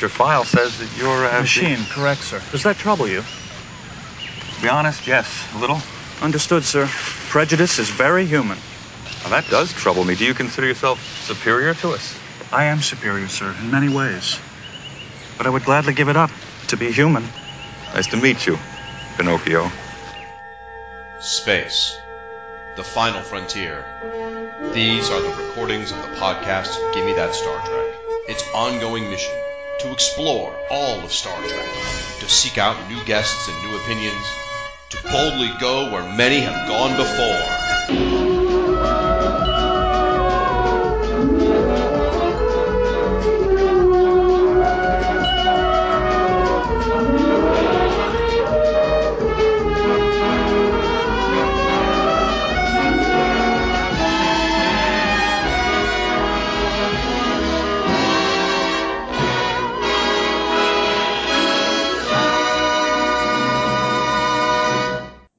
[0.00, 2.42] Your file says that you're a Machine, correct, sir.
[2.52, 3.22] Does that trouble you?
[3.22, 5.80] To be honest, yes, a little.
[6.20, 6.86] Understood, sir.
[7.30, 8.58] Prejudice is very human.
[9.24, 10.14] Now, that does trouble me.
[10.14, 12.18] Do you consider yourself superior to us?
[12.52, 14.38] I am superior, sir, in many ways.
[15.38, 16.30] But I would gladly give it up
[16.68, 17.24] to be human.
[17.94, 18.58] Nice to meet you,
[19.16, 19.70] Pinocchio.
[21.20, 21.98] Space.
[22.76, 23.82] The final frontier.
[24.74, 27.94] These are the recordings of the podcast Gimme That Star Trek.
[28.28, 29.32] Its ongoing mission
[29.80, 31.66] to explore all of Star Trek,
[32.20, 34.26] to seek out new guests and new opinions,
[34.90, 38.25] to boldly go where many have gone before.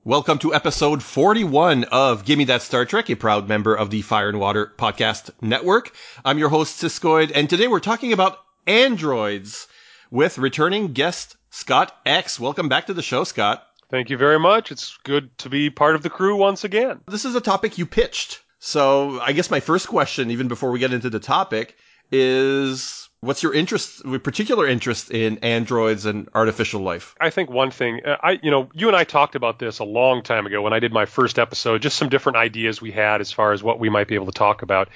[0.07, 4.29] Welcome to episode 41 of Gimme That Star Trek, a proud member of the Fire
[4.29, 5.93] and Water Podcast Network.
[6.23, 9.67] I'm your host, Siskoid, and today we're talking about androids
[10.09, 12.39] with returning guest Scott X.
[12.39, 13.67] Welcome back to the show, Scott.
[13.91, 14.71] Thank you very much.
[14.71, 17.01] It's good to be part of the crew once again.
[17.09, 18.39] This is a topic you pitched.
[18.59, 21.75] So I guess my first question, even before we get into the topic,
[22.13, 27.15] is what's your interest, particular interest in androids and artificial life?
[27.19, 29.83] I think one thing, uh, I you know, you and I talked about this a
[29.83, 33.21] long time ago when I did my first episode, just some different ideas we had
[33.21, 34.89] as far as what we might be able to talk about.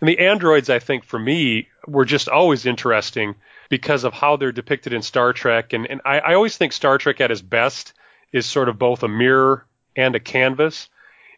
[0.00, 3.34] And the androids, I think for me, were just always interesting
[3.68, 5.72] because of how they're depicted in Star Trek.
[5.72, 7.94] And, and I, I always think Star Trek at its best
[8.32, 9.64] is sort of both a mirror
[9.96, 10.88] and a canvas.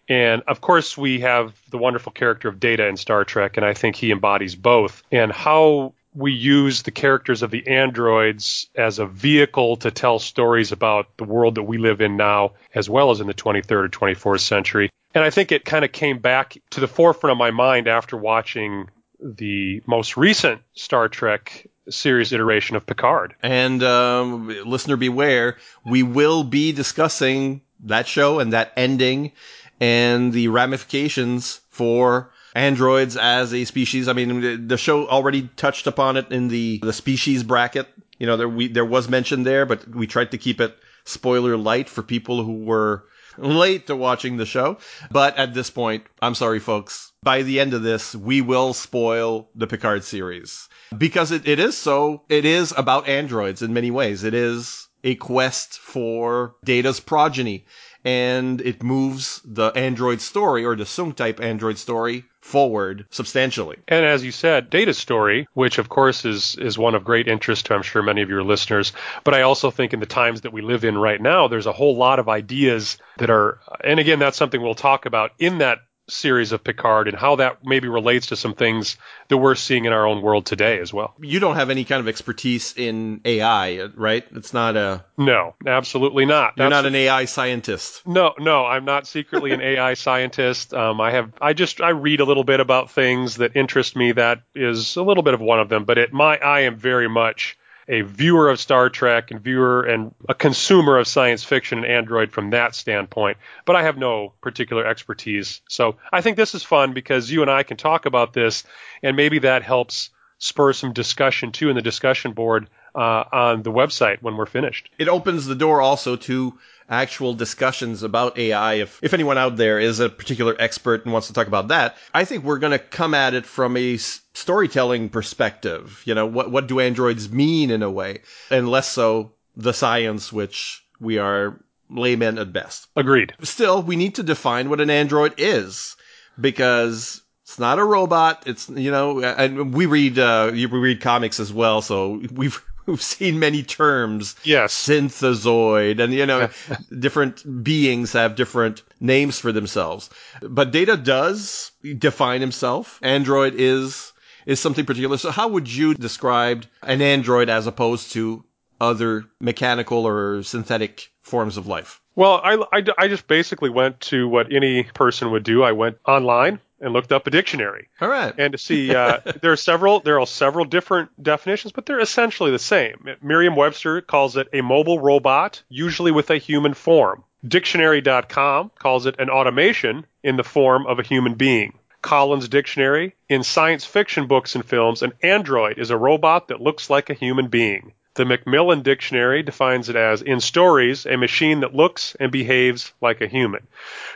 [0.08, 3.72] And of course, we have the wonderful character of Data in Star Trek, and I
[3.72, 5.02] think he embodies both.
[5.10, 10.72] And how we use the characters of the androids as a vehicle to tell stories
[10.72, 13.88] about the world that we live in now, as well as in the 23rd or
[13.88, 14.90] 24th century.
[15.14, 18.16] And I think it kind of came back to the forefront of my mind after
[18.16, 18.88] watching
[19.20, 23.34] the most recent Star Trek series iteration of Picard.
[23.42, 29.32] And um, listener beware, we will be discussing that show and that ending
[29.80, 34.08] and the ramifications for androids as a species.
[34.08, 37.88] I mean, the show already touched upon it in the the species bracket.
[38.18, 41.56] You know, there we there was mention there, but we tried to keep it spoiler
[41.56, 43.04] light for people who were
[43.36, 44.78] late to watching the show.
[45.10, 47.12] But at this point, I'm sorry, folks.
[47.22, 51.76] By the end of this, we will spoil the Picard series because it, it is
[51.76, 52.22] so.
[52.28, 54.24] It is about androids in many ways.
[54.24, 57.66] It is a quest for Data's progeny
[58.04, 63.78] and it moves the android story or the Soong type android story forward substantially.
[63.88, 67.66] And as you said, data story, which of course is is one of great interest
[67.66, 68.92] to I'm sure many of your listeners,
[69.24, 71.72] but I also think in the times that we live in right now, there's a
[71.72, 75.78] whole lot of ideas that are and again that's something we'll talk about in that
[76.08, 78.96] series of Picard and how that maybe relates to some things
[79.28, 81.14] that we're seeing in our own world today as well.
[81.20, 84.24] You don't have any kind of expertise in AI, right?
[84.34, 86.54] It's not a No, absolutely not.
[86.56, 88.06] You're That's- not an AI scientist.
[88.06, 90.74] No, no, I'm not secretly an AI scientist.
[90.74, 94.12] Um, I have, I just, I read a little bit about things that interest me.
[94.12, 95.84] That is a little bit of one of them.
[95.84, 97.56] But it, my, I am very much
[97.88, 102.32] a viewer of Star Trek and viewer and a consumer of science fiction and Android
[102.32, 103.38] from that standpoint.
[103.64, 105.60] But I have no particular expertise.
[105.68, 108.64] So I think this is fun because you and I can talk about this,
[109.02, 113.72] and maybe that helps spur some discussion too in the discussion board uh, on the
[113.72, 114.90] website when we're finished.
[114.98, 116.58] It opens the door also to
[116.88, 118.74] actual discussions about AI.
[118.74, 121.96] If, if anyone out there is a particular expert and wants to talk about that,
[122.12, 126.02] I think we're going to come at it from a s- storytelling perspective.
[126.04, 128.22] You know, what, what do androids mean in a way?
[128.50, 131.60] And less so the science, which we are
[131.90, 132.88] laymen at best.
[132.96, 133.34] Agreed.
[133.42, 135.96] Still, we need to define what an android is
[136.40, 138.44] because it's not a robot.
[138.46, 141.82] It's, you know, and we read, uh, we read comics as well.
[141.82, 144.36] So we've, we've seen many terms.
[144.44, 144.74] Yes.
[144.74, 146.48] synthezoid and you know
[146.98, 150.10] different beings have different names for themselves.
[150.42, 152.98] But data does define himself.
[153.02, 154.12] Android is
[154.46, 155.16] is something particular.
[155.16, 158.44] So how would you describe an android as opposed to
[158.80, 164.28] other mechanical or synthetic forms of life Well, I, I, I just basically went to
[164.28, 165.62] what any person would do.
[165.62, 169.52] I went online and looked up a dictionary all right and to see uh, there
[169.52, 173.06] are several there are several different definitions, but they're essentially the same.
[173.22, 177.24] Merriam-Webster calls it a mobile robot, usually with a human form.
[177.46, 181.78] Dictionary.com calls it an automaton in the form of a human being.
[182.00, 186.90] Collins Dictionary, in science fiction books and films, an android is a robot that looks
[186.90, 187.92] like a human being.
[188.14, 193.20] The Macmillan Dictionary defines it as, in stories, a machine that looks and behaves like
[193.20, 193.66] a human.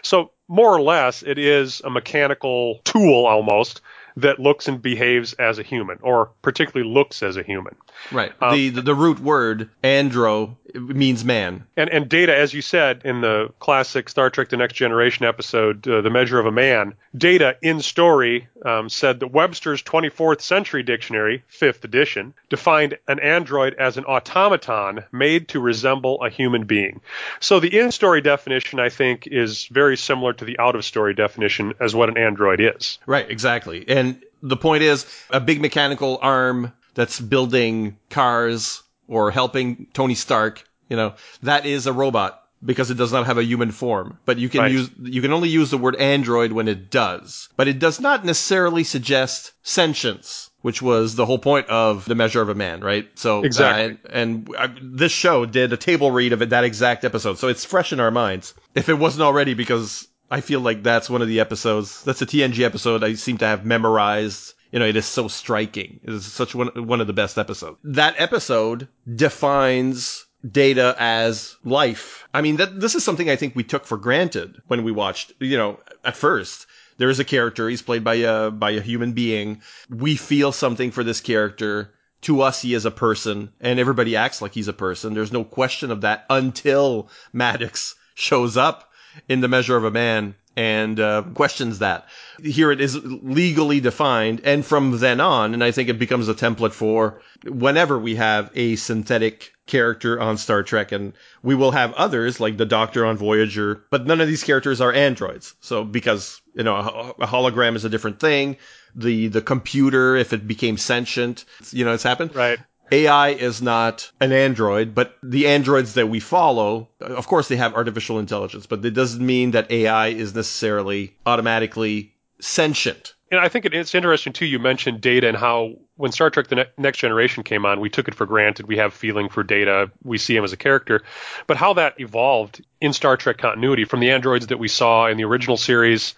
[0.02, 3.80] So, more or less, it is a mechanical tool almost
[4.16, 7.76] that looks and behaves as a human, or particularly looks as a human.
[8.12, 8.32] Right.
[8.40, 11.64] Um, the, the, the root word andro means man.
[11.76, 15.86] And and data, as you said in the classic Star Trek: The Next Generation episode,
[15.86, 20.82] uh, "The Measure of a Man," data in story um, said that Webster's 24th Century
[20.82, 27.00] Dictionary, fifth edition, defined an android as an automaton made to resemble a human being.
[27.40, 32.08] So the in-story definition, I think, is very similar to the out-of-story definition as what
[32.08, 32.98] an android is.
[33.06, 33.28] Right.
[33.30, 33.84] Exactly.
[33.88, 40.64] And the point is, a big mechanical arm that's building cars or helping Tony Stark,
[40.88, 41.14] you know,
[41.44, 44.18] that is a robot because it does not have a human form.
[44.24, 44.72] But you can right.
[44.72, 47.50] use you can only use the word android when it does.
[47.56, 52.42] But it does not necessarily suggest sentience, which was the whole point of the measure
[52.42, 53.08] of a man, right?
[53.14, 53.84] So exactly.
[53.84, 57.38] Uh, and, and uh, this show did a table read of it, that exact episode,
[57.38, 58.54] so it's fresh in our minds.
[58.74, 62.02] If it wasn't already, because I feel like that's one of the episodes.
[62.02, 66.00] That's a TNG episode I seem to have memorized you know, it is so striking.
[66.02, 67.78] It is such one, one of the best episodes.
[67.84, 72.28] That episode defines data as life.
[72.34, 75.32] I mean, that, this is something I think we took for granted when we watched,
[75.40, 76.66] you know, at first.
[76.98, 79.62] There is a character, he's played by a, by a human being.
[79.88, 81.94] We feel something for this character.
[82.22, 85.14] To us, he is a person, and everybody acts like he's a person.
[85.14, 88.90] There's no question of that until Maddox shows up
[89.28, 92.08] in the measure of a man and uh, questions that.
[92.42, 96.34] Here it is legally defined, and from then on, and I think it becomes a
[96.34, 101.12] template for whenever we have a synthetic character on Star Trek, and
[101.42, 104.92] we will have others like the Doctor on Voyager, but none of these characters are
[104.92, 105.54] androids.
[105.60, 108.56] So because you know a, a hologram is a different thing,
[108.94, 112.34] the the computer if it became sentient, you know, it's happened.
[112.34, 112.58] Right.
[112.90, 117.74] AI is not an android, but the androids that we follow, of course, they have
[117.74, 123.14] artificial intelligence, but it doesn't mean that AI is necessarily automatically sentient.
[123.30, 124.46] And I think it's interesting too.
[124.46, 127.90] You mentioned data and how when Star Trek: The ne- Next Generation came on, we
[127.90, 128.66] took it for granted.
[128.66, 129.90] We have feeling for data.
[130.02, 131.02] We see him as a character,
[131.46, 135.18] but how that evolved in Star Trek continuity from the androids that we saw in
[135.18, 136.14] the original series,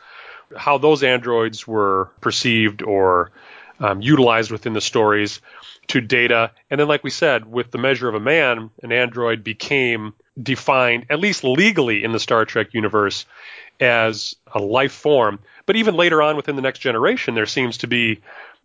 [0.56, 3.32] how those androids were perceived or
[3.80, 5.40] um, utilized within the stories
[5.88, 6.52] to data.
[6.70, 11.06] And then, like we said, with the measure of a man, an android became defined,
[11.10, 13.26] at least legally in the Star Trek universe,
[13.80, 15.40] as a life form.
[15.70, 18.20] But even later on within the next generation, there seems to be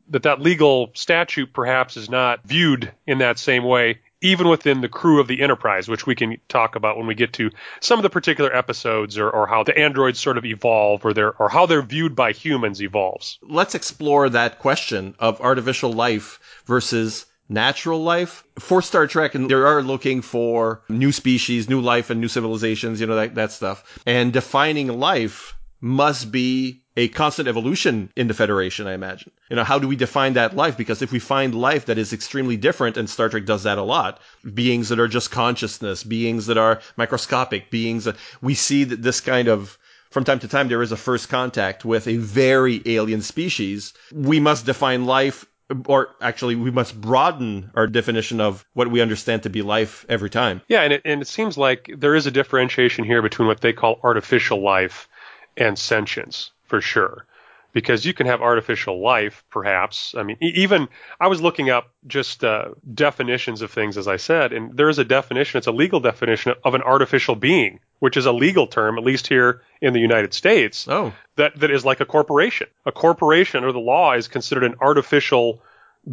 [0.10, 4.90] that that legal statute perhaps is not viewed in that same way even within the
[4.90, 8.02] crew of the Enterprise, which we can talk about when we get to some of
[8.02, 11.68] the particular episodes or, or how the androids sort of evolve or they or how
[11.68, 13.38] they're viewed by humans evolves.
[13.44, 18.44] Let's explore that question of artificial life versus natural life.
[18.58, 23.00] For Star Trek, and they are looking for new species, new life, and new civilizations,
[23.00, 23.84] you know, that, that stuff.
[24.08, 29.32] And defining life must be a constant evolution in the Federation, I imagine.
[29.50, 30.78] You know, how do we define that life?
[30.78, 33.84] Because if we find life that is extremely different, and Star Trek does that a
[33.84, 34.20] lot,
[34.54, 39.20] beings that are just consciousness, beings that are microscopic, beings that we see that this
[39.20, 39.78] kind of
[40.12, 43.94] from time to time there is a first contact with a very alien species.
[44.14, 45.46] We must define life
[45.88, 50.30] or actually we must broaden our definition of what we understand to be life every
[50.30, 50.62] time.
[50.70, 53.74] Yeah, and it, and it seems like there is a differentiation here between what they
[53.74, 55.10] call artificial life
[55.58, 57.26] and sentience for sure.
[57.74, 60.16] Because you can have artificial life, perhaps.
[60.18, 60.88] I mean, even
[61.20, 64.98] I was looking up just uh, definitions of things, as I said, and there is
[64.98, 65.58] a definition.
[65.58, 69.28] It's a legal definition of an artificial being, which is a legal term, at least
[69.28, 70.88] here in the United States.
[70.88, 71.12] Oh.
[71.36, 72.68] That that is like a corporation.
[72.86, 75.62] A corporation, or the law, is considered an artificial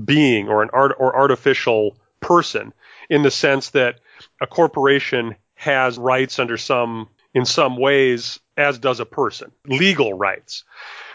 [0.04, 2.73] being or an art or artificial person
[3.09, 4.00] in the sense that
[4.40, 10.64] a corporation has rights under some in some ways as does a person, legal rights.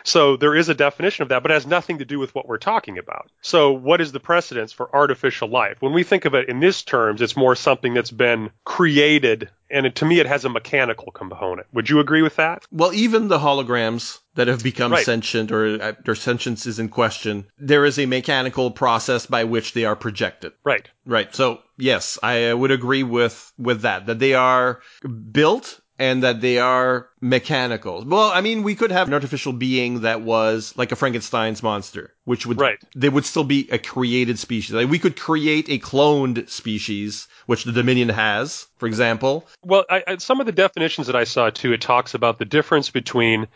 [0.04, 2.48] So there is a definition of that, but it has nothing to do with what
[2.48, 3.30] we're talking about.
[3.42, 5.78] So what is the precedence for artificial life?
[5.82, 9.86] When we think of it in this terms, it's more something that's been created and
[9.86, 11.68] it, to me it has a mechanical component.
[11.74, 12.66] Would you agree with that?
[12.72, 15.06] Well, even the holograms that have become right.
[15.06, 19.74] sentient or uh, their sentience is in question, there is a mechanical process by which
[19.74, 20.54] they are projected.
[20.64, 20.88] Right.
[21.06, 21.34] Right.
[21.36, 24.82] So, yes, I uh, would agree with with that that they are
[25.32, 28.04] built and that they are mechanical.
[28.06, 32.14] Well, I mean, we could have an artificial being that was like a Frankenstein's monster,
[32.26, 32.80] which would right.
[32.96, 34.76] they would still be a created species.
[34.76, 39.48] Like we could create a cloned species, which the Dominion has, for example.
[39.64, 42.46] Well, I, I, some of the definitions that I saw too, it talks about the
[42.46, 43.48] difference between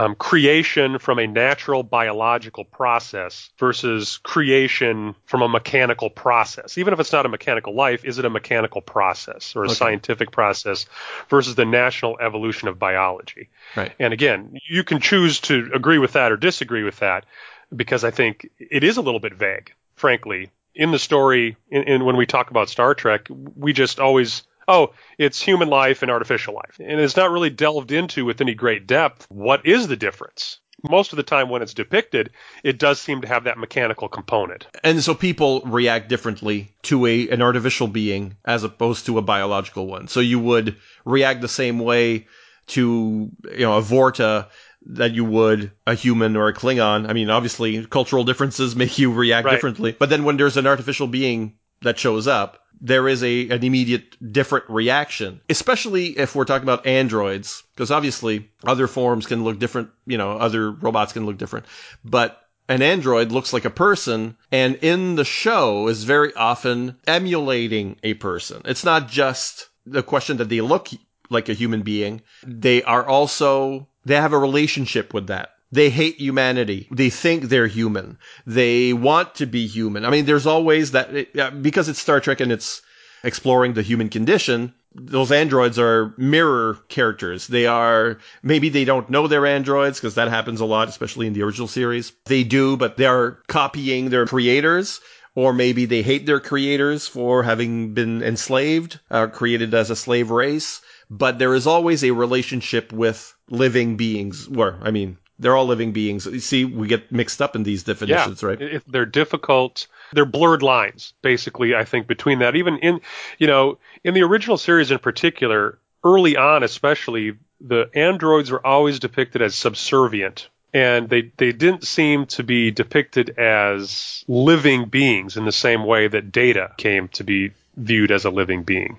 [0.00, 6.78] um, creation from a natural biological process versus creation from a mechanical process.
[6.78, 9.74] Even if it's not a mechanical life, is it a mechanical process or a Okay.
[9.74, 10.86] scientific process
[11.28, 13.50] versus the national evolution of biology?
[13.76, 13.92] Right.
[13.98, 17.26] And again, you can choose to agree with that or disagree with that
[17.74, 20.50] because I think it is a little bit vague, frankly.
[20.74, 24.94] In the story, in, in when we talk about Star Trek, we just always, oh,
[25.18, 26.78] it's human life and artificial life.
[26.78, 30.58] And it's not really delved into with any great depth what is the difference.
[30.88, 32.30] Most of the time when it's depicted,
[32.64, 34.66] it does seem to have that mechanical component.
[34.82, 39.86] And so people react differently to a an artificial being as opposed to a biological
[39.86, 40.08] one.
[40.08, 42.28] So you would react the same way
[42.68, 44.48] to you know a Vorta
[44.86, 47.10] that you would a human or a Klingon.
[47.10, 49.52] I mean, obviously cultural differences make you react Right.
[49.52, 49.92] differently.
[49.98, 54.16] But then when there's an artificial being that shows up, there is a an immediate
[54.32, 59.90] different reaction, especially if we're talking about androids, because obviously other forms can look different.
[60.06, 61.66] You know, other robots can look different,
[62.04, 67.96] but an android looks like a person, and in the show is very often emulating
[68.02, 68.62] a person.
[68.64, 70.88] It's not just the question that they look
[71.30, 75.50] like a human being; they are also they have a relationship with that.
[75.72, 76.88] They hate humanity.
[76.90, 78.18] They think they're human.
[78.44, 80.04] They want to be human.
[80.04, 82.82] I mean, there's always that yeah, because it's Star Trek and it's
[83.22, 84.74] exploring the human condition.
[84.92, 87.46] Those androids are mirror characters.
[87.46, 91.34] They are maybe they don't know they're androids because that happens a lot, especially in
[91.34, 92.12] the original series.
[92.24, 95.00] They do, but they are copying their creators.
[95.36, 100.32] Or maybe they hate their creators for having been enslaved, uh, created as a slave
[100.32, 100.80] race.
[101.08, 104.48] But there is always a relationship with living beings.
[104.48, 106.26] Or, I mean, they're all living beings.
[106.26, 108.60] You see, we get mixed up in these definitions, right?
[108.60, 112.56] If they're difficult, they're blurred lines, basically, I think, between that.
[112.56, 113.00] Even in,
[113.38, 119.00] you know, in the original series in particular, early on especially, the androids were always
[119.00, 120.48] depicted as subservient.
[120.72, 126.06] And they, they didn't seem to be depicted as living beings in the same way
[126.06, 128.98] that Data came to be viewed as a living being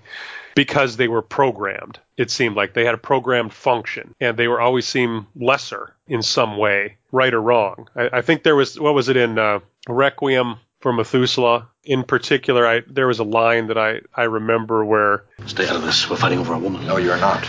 [0.55, 1.99] because they were programmed.
[2.17, 6.21] It seemed like they had a programmed function and they were always seem lesser in
[6.21, 7.87] some way, right or wrong.
[7.95, 11.67] I, I think there was, what was it in uh, Requiem for Methuselah?
[11.83, 15.81] In particular, I, there was a line that I, I remember where, Stay out of
[15.83, 16.09] this.
[16.09, 16.85] We're fighting over a woman.
[16.85, 17.43] No, you're not.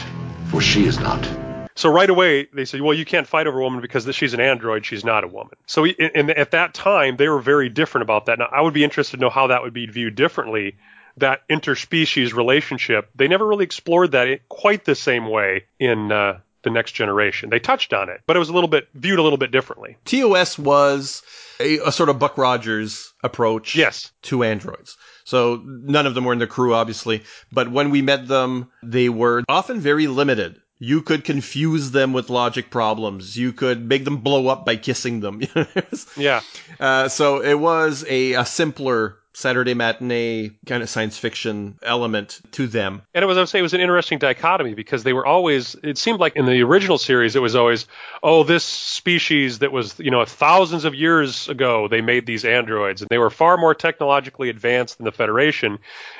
[0.48, 1.26] For she is not.
[1.74, 4.40] so right away they said, well, you can't fight over a woman because she's an
[4.40, 5.54] android, she's not a woman.
[5.66, 8.38] So in, at that time, they were very different about that.
[8.38, 10.76] Now, I would be interested to know how that would be viewed differently
[11.16, 13.10] that interspecies relationship.
[13.14, 17.50] They never really explored that in quite the same way in uh, the next generation.
[17.50, 19.96] They touched on it, but it was a little bit viewed a little bit differently.
[20.04, 21.22] TOS was
[21.60, 24.12] a, a sort of Buck Rogers approach Yes.
[24.22, 24.96] to androids.
[25.24, 29.08] So none of them were in the crew, obviously, but when we met them, they
[29.08, 30.60] were often very limited.
[30.78, 33.36] You could confuse them with logic problems.
[33.38, 35.40] You could make them blow up by kissing them.
[36.16, 36.40] Yeah.
[36.80, 42.66] uh, so it was a, a simpler Saturday matinee kind of science fiction element to
[42.66, 43.02] them.
[43.14, 45.74] And it was, I would say, it was an interesting dichotomy because they were always,
[45.82, 47.86] it seemed like in the original series, it was always,
[48.22, 53.00] oh, this species that was, you know, thousands of years ago, they made these androids
[53.00, 55.78] and they were far more technologically advanced than the Federation,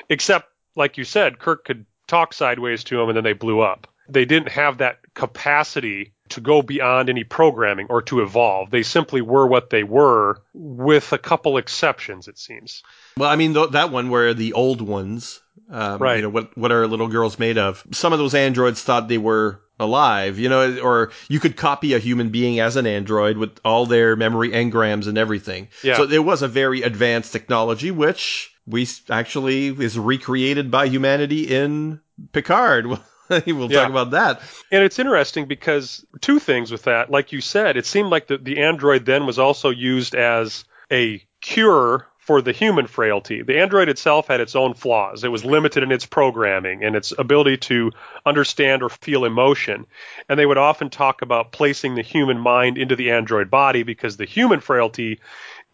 [0.09, 3.89] except, like you said, Kirk could talk sideways to them and then they blew up.
[4.09, 8.71] They didn't have that capacity to go beyond any programming or to evolve.
[8.71, 12.83] They simply were what they were with a couple exceptions, it seems.
[13.17, 16.17] Well, I mean, th- that one where the old ones, um, Right.
[16.17, 17.85] You know, what what are little girls made of?
[17.93, 21.99] Some of those androids thought they were alive, you know, or you could copy a
[21.99, 25.69] human being as an android with all their memory engrams and everything.
[25.83, 25.97] Yeah.
[25.97, 32.01] So it was a very advanced technology, which we actually is recreated by humanity in
[32.33, 32.87] Picard.
[33.47, 33.81] we'll Yeah.
[33.83, 34.41] talk about that.
[34.71, 37.11] And it's interesting because two things with that.
[37.11, 41.25] Like you said, it seemed like the, the android then was also used as a
[41.41, 43.43] cure for the human frailty.
[43.43, 45.25] The android itself had its own flaws.
[45.25, 47.91] It was limited in its programming and its ability to
[48.25, 49.87] understand or feel emotion.
[50.29, 54.17] And they would often talk about placing the human mind into the android body because
[54.17, 55.19] the human frailty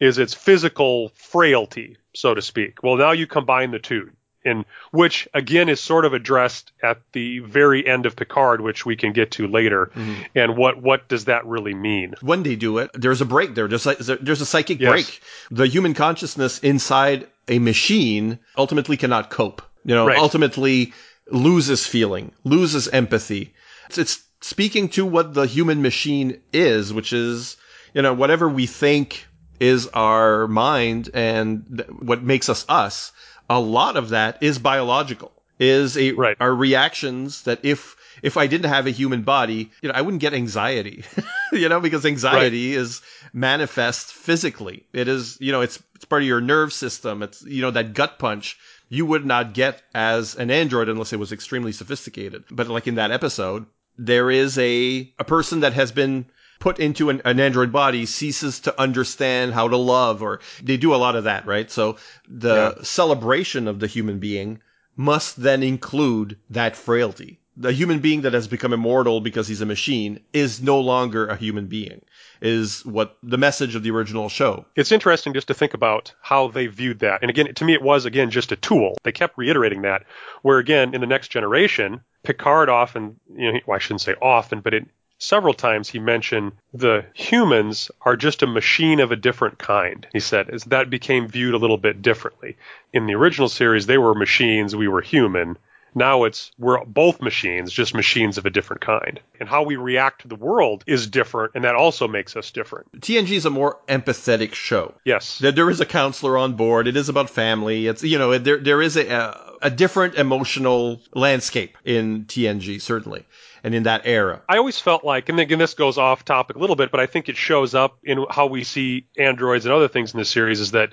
[0.01, 2.83] is its physical frailty, so to speak.
[2.83, 4.11] Well, now you combine the two
[4.45, 8.97] in which again is sort of addressed at the very end of Picard, which we
[8.97, 9.91] can get to later.
[9.95, 10.23] Mm-hmm.
[10.35, 12.15] And what what does that really mean?
[12.23, 13.69] when they do it, there's a break there.
[13.69, 14.91] There's like there's a psychic Yes.
[14.91, 15.21] break.
[15.51, 19.63] The human consciousness inside a machine ultimately cannot cope.
[19.85, 20.19] You know, Right.
[20.19, 20.93] ultimately
[21.31, 23.55] loses feeling, loses empathy.
[23.89, 27.57] It's, it's speaking to what the human machine is, which is
[27.95, 29.27] you know whatever we think
[29.61, 33.11] is our mind and th- what makes us us.
[33.49, 35.33] A lot of that is biological.
[35.61, 36.37] is a Right.
[36.39, 40.21] are reactions that if if I didn't have a human body, you know, I wouldn't
[40.21, 41.05] get anxiety.
[41.53, 43.03] you know, because anxiety is
[43.33, 44.87] manifest physically.
[44.93, 47.23] It is, you know, it's it's part of your nerve system.
[47.23, 48.57] It's you know that gut punch
[48.89, 52.45] you would not get as an android unless it was extremely sophisticated.
[52.51, 56.27] But like in that episode, there is a a person that has been
[56.59, 60.95] put into an, an android body ceases to understand how to love or they do
[60.95, 61.71] a lot of that, right?
[61.71, 61.97] So
[62.29, 64.61] the celebration of the human being
[64.97, 67.39] must then include that frailty.
[67.57, 71.37] The human being that has become immortal because he's a machine is no longer a
[71.37, 72.03] human being,
[72.41, 74.65] is what the message of the original show.
[74.77, 77.21] It's interesting just to think about how they viewed that.
[77.21, 78.97] And again, to me, it was, again, just a tool.
[79.03, 80.05] They kept reiterating that.
[80.43, 84.61] Where, again, in the next generation, Picard often, you know, well, I shouldn't say often,
[84.61, 84.87] but it,
[85.19, 90.07] several times he mentioned the humans are just a machine of a different kind.
[90.13, 92.57] He said, as that became viewed a little bit differently.
[92.93, 95.59] In the original series, they were machines, we were human.
[95.95, 99.21] Now it's we're both machines, just machines of a different kind.
[99.41, 103.01] And how we react to the world is different, and that also makes us different.
[103.01, 104.95] TNG is a more empathetic show.
[105.05, 105.39] Yes.
[105.39, 106.87] There, there is a counselor on board.
[106.87, 107.87] It is about family.
[107.87, 113.25] It's you know there there is a a, a different emotional landscape in TNG certainly,
[113.65, 114.43] and in that era.
[114.49, 117.07] I always felt like, and again, this goes off topic a little bit, but I
[117.07, 120.61] think it shows up in how we see androids and other things in this series
[120.61, 120.93] is that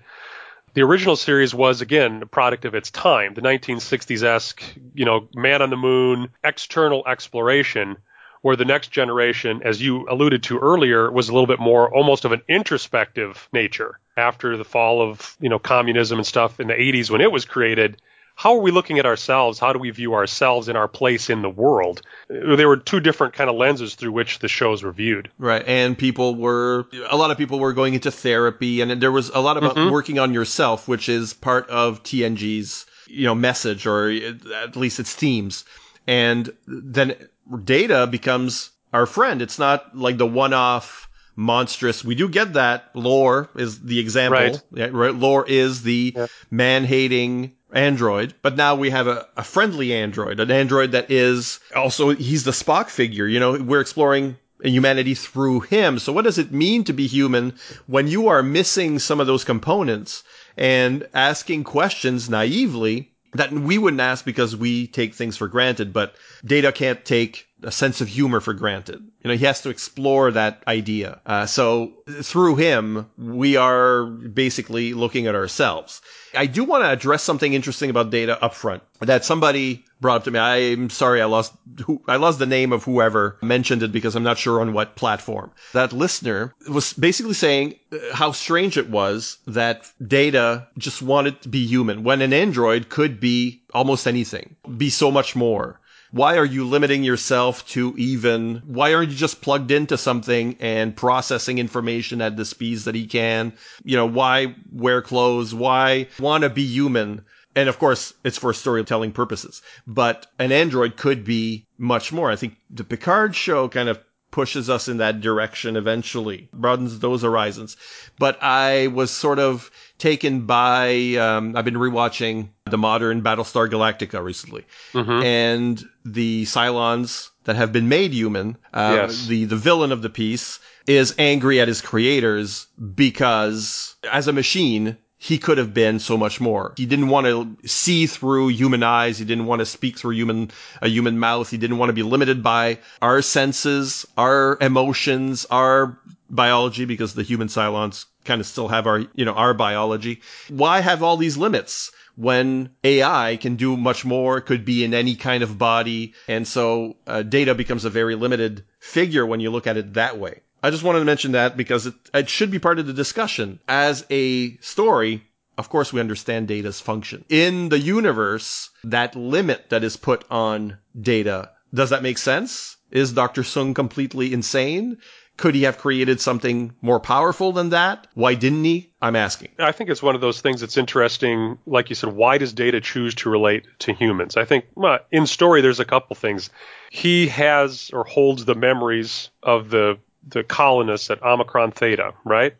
[0.74, 4.62] the original series was, again, a product of its time, the 1960s esque,
[4.93, 7.98] you know, man on the moon, external exploration,
[8.41, 12.25] where the next generation, as you alluded to earlier, was a little bit more almost
[12.25, 16.74] of an introspective nature after the fall of, you know, communism and stuff in the
[16.74, 18.01] 80s when it was created
[18.36, 19.60] how are we looking at ourselves?
[19.60, 22.01] How do we view ourselves in our place in the world?
[22.30, 25.30] There were two different kind of lenses through which the shows were viewed.
[25.38, 25.63] Right.
[25.65, 29.39] And people were, a lot of people were going into therapy and there was a
[29.39, 29.92] lot about mm-hmm.
[29.92, 35.13] working on yourself, which is part of TNG's, you know, message or at least its
[35.13, 35.63] themes.
[36.06, 37.15] And then
[37.63, 39.42] data becomes our friend.
[39.42, 42.04] It's not like the one off monstrous.
[42.04, 42.89] We do get that.
[42.94, 44.39] Lore is the example.
[44.39, 44.62] Right.
[44.74, 45.13] Yeah, right.
[45.13, 46.27] Lore is the Yeah.
[46.50, 51.60] man hating android, but now we have a, a friendly android, an android that is
[51.75, 53.28] also, he's the Spock figure.
[53.28, 56.00] You know, we're exploring humanity through him.
[56.00, 57.56] So what does it mean to be human
[57.88, 60.24] when you are missing some of those components
[60.56, 66.15] and asking questions naively that we wouldn't ask because we take things for granted, but
[66.45, 69.02] data can't take a sense of humor for granted.
[69.24, 71.20] You know, he has to explore that idea.
[71.26, 76.02] Uh, so through him, we are basically looking at ourselves.
[76.36, 80.24] I do want to address something interesting about data up front that somebody brought up
[80.26, 80.39] to me.
[80.39, 81.54] I'm sorry, I lost
[81.86, 84.96] who, I lost the name of whoever mentioned it because I'm not sure on what
[84.96, 85.52] platform.
[85.74, 91.50] That listener was basically saying uh, how strange it was that data just wanted to
[91.50, 95.80] be human when an android could be almost anything, be so much more.
[96.15, 100.95] Why are you limiting yourself to even, why aren't you just plugged into something and
[100.95, 103.51] processing information at the speeds that he can?
[103.84, 105.54] You know, why wear clothes?
[105.54, 107.25] Why want to be human?
[107.54, 109.62] And of course, it's for storytelling purposes.
[109.86, 112.32] But an android could be much more.
[112.32, 113.99] I think the Picard show kind of
[114.32, 117.75] pushes us in that direction eventually, broadens those horizons.
[118.19, 124.23] But I was sort of taken by, um, I've been rewatching the modern Battlestar Galactica
[124.23, 124.65] recently.
[124.95, 129.28] And the Cylons that have been made human, uh, Yes.
[129.28, 134.97] the, the villain of the piece is angry at his creators because as a machine,
[135.19, 136.73] he could have been so much more.
[136.75, 139.19] He didn't want to see through human eyes.
[139.19, 140.49] He didn't want to speak through human,
[140.82, 141.49] a human mouth.
[141.51, 145.99] He didn't want to be limited by our senses, our emotions, our
[146.32, 150.21] biology, because the human Cylons kind of still have our, you know, our biology.
[150.49, 151.91] Why have all these limits?
[152.15, 156.13] When AI can do much more, could be in any kind of body.
[156.28, 160.17] And so uh, data becomes a very limited figure when you look at it that
[160.17, 160.41] way.
[160.63, 163.60] I just wanted to mention that because it, it should be part of the discussion.
[163.67, 165.23] As a story,
[165.58, 167.23] of course, we understand data's function.
[167.30, 172.78] In the universe, that limit that is put on data, does that make sense?
[172.91, 173.43] Is Dr.
[173.43, 174.97] Soong completely insane?
[175.38, 178.08] Could he have created something more powerful than that?
[178.13, 178.89] Why didn't he?
[179.02, 179.50] I'm asking.
[179.60, 181.58] I think it's one of those things that's interesting.
[181.65, 184.38] Like you said, why does Data choose to relate to humans?
[184.38, 186.50] I think well, in story, there's a couple things.
[186.89, 192.56] He has or holds the memories of the the colonists at Omicron Theta, right?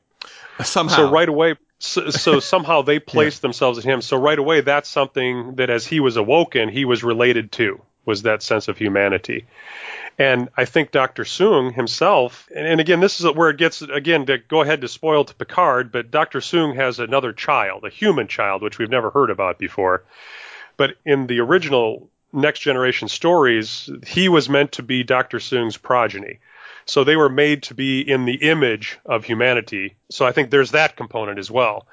[0.64, 0.96] Somehow.
[0.96, 4.02] So right away, so, so somehow they placed themselves in him.
[4.02, 8.22] So right away, that's something that as he was awoken, he was related to was
[8.22, 9.46] that sense of humanity.
[10.18, 11.24] And I think Dr.
[11.24, 14.88] Soong himself, and, and again, this is where it gets, again, to go ahead to
[14.88, 16.40] spoil to Picard, but Dr.
[16.40, 20.04] Soong has another child, a human child, which we've never heard about before,
[20.78, 25.40] But in the original Next Generation stories, he was meant to be Dr.
[25.40, 26.40] Soong's progeny.
[26.86, 29.96] So they were made to be in the image of humanity.
[30.12, 31.88] So I think there's that component as well.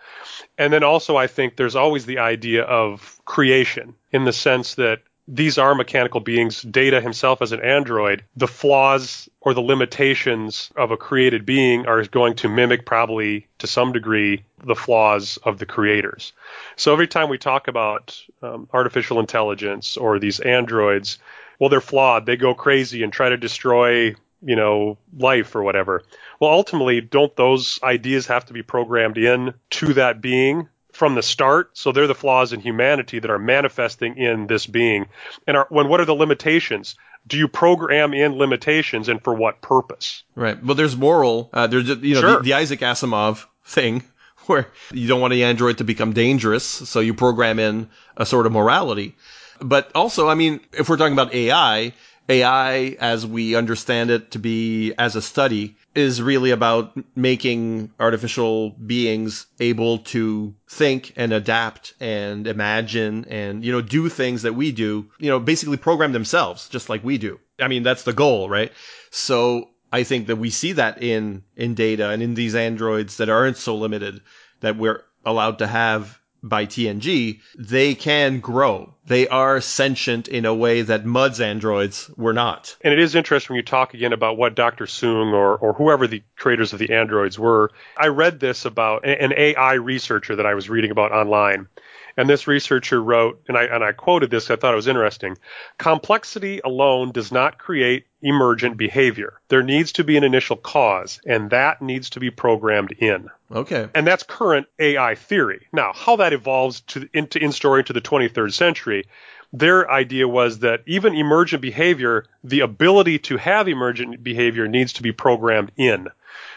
[0.58, 5.00] And then also I think there's always the idea of creation in the sense that
[5.32, 6.60] these are mechanical beings.
[6.60, 12.04] Data himself as an android, the flaws or the limitations of a created being are
[12.04, 16.34] going to mimic probably to some degree the flaws of the creators.
[16.76, 21.18] So every time we talk about um, artificial intelligence or these androids,
[21.58, 22.26] well, they're flawed.
[22.26, 24.14] They go crazy and try to destroy
[24.44, 26.02] you know, life or whatever.
[26.40, 31.22] Well, ultimately, don't those ideas have to be programmed in to that being from the
[31.22, 31.76] start?
[31.76, 35.06] So they're the flaws in humanity that are manifesting in this being.
[35.46, 36.96] And are, when what are the limitations?
[37.26, 40.22] Do you program in limitations and for what purpose?
[40.34, 40.62] Right.
[40.62, 41.50] Well, there's moral.
[41.52, 42.36] Uh, there's you know Sure.
[42.38, 44.02] the, the Isaac Asimov thing
[44.46, 48.46] where you don't want the android to become dangerous, so you program in a sort
[48.46, 49.14] of morality.
[49.60, 51.92] But also, I mean, if we're talking about AI,
[52.28, 58.70] AI, as we understand it to be as a study, is really about making artificial
[58.70, 64.72] beings able to think and adapt and imagine and, you know, do things that we
[64.72, 67.38] do, you know, basically program themselves just like we do.
[67.60, 68.72] I mean, that's the goal, right?
[69.10, 73.28] So I think that we see that in, in data and in these androids that
[73.28, 74.22] aren't so limited
[74.60, 78.94] that we're allowed to have by TNG, they can grow.
[79.06, 82.76] They are sentient in a way that Mudd's androids were not.
[82.82, 84.86] And it is interesting when you talk again about what Dr.
[84.86, 87.70] Soong or, or whoever the creators of the androids were.
[87.96, 91.68] I read this about an AI researcher that I was reading about online.
[92.16, 95.36] And this researcher wrote, and I, and I quoted this, I thought it was interesting.
[95.78, 99.40] Complexity alone does not create emergent behavior.
[99.48, 103.28] There needs to be an initial cause, and that needs to be programmed in.
[103.50, 103.88] Okay.
[103.94, 105.66] And that's current AI theory.
[105.72, 109.06] Now, how that evolves to into in story into the 23rd century,
[109.52, 115.02] their idea was that even emergent behavior, the ability to have emergent behavior needs to
[115.02, 116.08] be programmed in.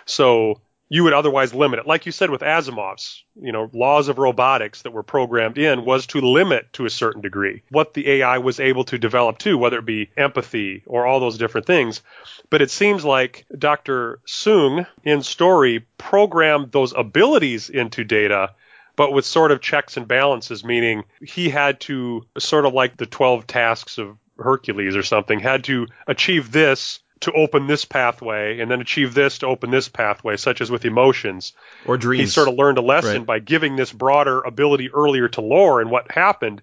[0.05, 1.87] So you would otherwise limit it.
[1.87, 6.05] Like you said with Asimov's, you know, laws of robotics that were programmed in was
[6.07, 9.79] to limit to a certain degree what the AI was able to develop to, whether
[9.79, 12.01] it be empathy or all those different things.
[12.49, 14.19] But it seems like Dr.
[14.27, 18.51] Soong in story programmed those abilities into data
[18.95, 23.05] but with sort of checks and balances, meaning he had to sort of like the
[23.05, 28.71] 12 tasks of Hercules or something, had to achieve this to open this pathway and
[28.71, 31.53] then achieve this to open this pathway, such as with emotions.
[31.85, 32.21] Or dreams.
[32.21, 33.25] He sort of learned a lesson Right.
[33.25, 36.61] by giving this broader ability earlier to Lore, and what happened,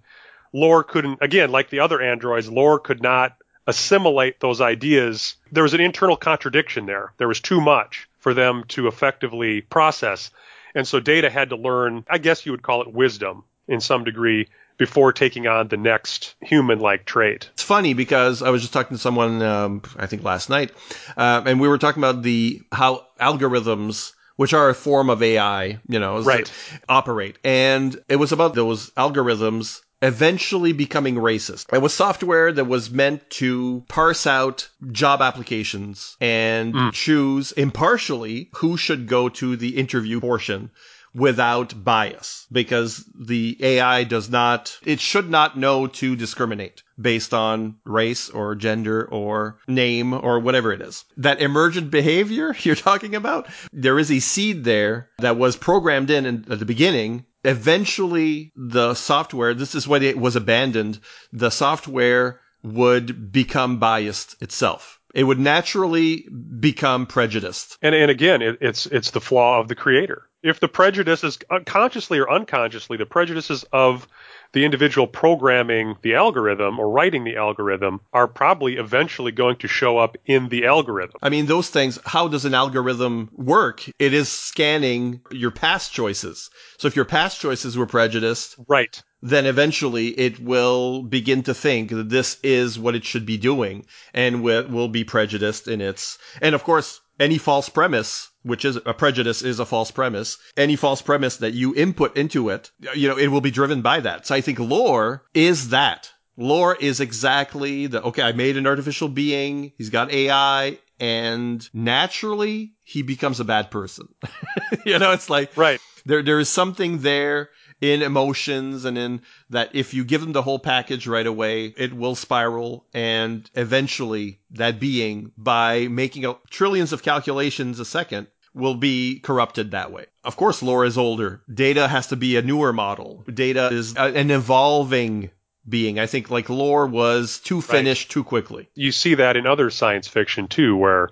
[0.52, 5.36] Lore couldn't, again, like the other androids, Lore could not assimilate those ideas.
[5.52, 7.12] There was an internal contradiction there.
[7.18, 10.30] There was too much for them to effectively process.
[10.74, 14.04] And so Data had to learn, I guess you would call it wisdom in some
[14.04, 17.48] degree, before taking on the next human like trait.
[17.52, 20.72] It's funny because I was just talking to someone, um, I think last night,
[21.16, 25.78] uh, and we were talking about the how algorithms, which are a form of AI,
[25.88, 26.50] you know, Right.
[26.88, 31.72] operate, and it was about those algorithms eventually becoming racist.
[31.72, 38.76] It was software that was meant to parse out job applications and choose impartially who
[38.76, 40.70] should go to the interview portion
[41.14, 47.76] without bias because the AI does not, it should not know to discriminate based on
[47.84, 51.04] race or gender or name or whatever it is.
[51.16, 56.26] That emergent behavior you're talking about, there is a seed there that was programmed in,
[56.26, 57.26] in at the beginning.
[57.44, 61.00] Eventually, the software, this is when it was abandoned,
[61.32, 65.00] the software would become biased itself.
[65.14, 66.26] It would naturally
[66.60, 67.76] become prejudiced.
[67.82, 70.28] And and again, it, it's it's the flaw of the creator.
[70.42, 74.08] If the prejudice is consciously or unconsciously, the prejudices of
[74.52, 79.98] the individual programming the algorithm or writing the algorithm are probably eventually going to show
[79.98, 81.14] up in the algorithm.
[81.22, 83.84] I mean, those things, how does an algorithm work?
[83.98, 86.50] It is scanning your past choices.
[86.76, 89.00] So if your past choices were prejudiced, Right.
[89.22, 93.86] then eventually it will begin to think that this is what it should be doing
[94.12, 98.94] and will be prejudiced in its, and of course, any false premise, which is a
[98.94, 103.16] prejudice is a false premise, any false premise that you input into it, you know,
[103.16, 104.26] it will be driven by that.
[104.26, 106.10] So I think lore is that.
[106.36, 112.72] Lore is exactly the, okay, I made an artificial being, he's got AI, and naturally
[112.84, 114.08] he becomes a bad person.
[114.86, 115.80] you know, it's like, Right.
[116.06, 117.50] there there is something there
[117.82, 121.92] in emotions and in that if you give them the whole package right away, it
[121.92, 128.76] will spiral and eventually that being by making a, trillions of calculations a second will
[128.76, 130.06] be corrupted that way.
[130.22, 131.42] Of course, lore is older.
[131.52, 133.24] Data has to be a newer model.
[133.32, 135.30] Data is a, an evolving
[135.68, 135.98] being.
[135.98, 138.68] I think like Lore was too finished too quickly.
[138.74, 141.10] You see that in other science fiction too, where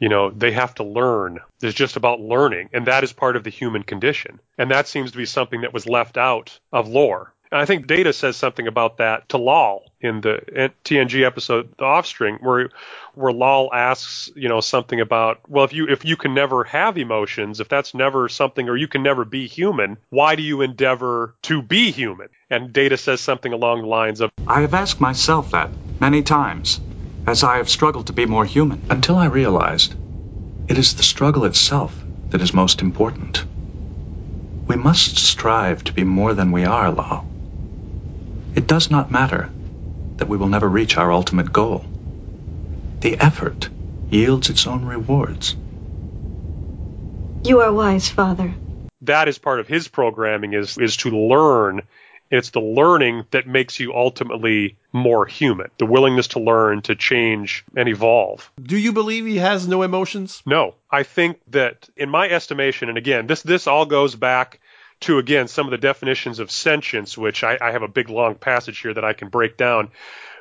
[0.00, 1.38] you know they have to learn.
[1.62, 4.40] It's just about learning, and that is part of the human condition.
[4.58, 7.32] And that seems to be something that was left out of Lore.
[7.52, 11.84] And I think Data says something about that to Lal in the TNG episode The
[11.84, 12.70] Offspring, where
[13.14, 16.96] where Lal asks, you know, something about, well, if you if you can never have
[16.96, 21.34] emotions, if that's never something, or you can never be human, why do you endeavor
[21.42, 22.28] to be human?
[22.48, 26.80] And Data says something along the lines of, I have asked myself that many times,
[27.26, 29.94] as I have struggled to be more human, until I realized
[30.68, 33.44] it is the struggle itself that is most important.
[34.68, 37.28] We must strive to be more than we are, Lal.
[38.54, 39.50] It does not matter
[40.18, 41.86] that we will never reach our ultimate goal.
[43.02, 43.70] The effort
[44.10, 45.56] yields its own rewards.
[47.44, 48.56] You are wise, Father.
[49.02, 51.82] that is part of his programming is is to learn.
[52.30, 55.70] It's the learning that makes you ultimately more human.
[55.78, 58.50] The willingness to learn, to change and evolve.
[58.62, 60.42] Do you believe he has no emotions?
[60.46, 64.60] No, I think that in my estimation, and again, this this all goes back
[65.00, 68.34] to again some of the definitions of sentience, which I, I have a big long
[68.34, 69.90] passage here that I can break down.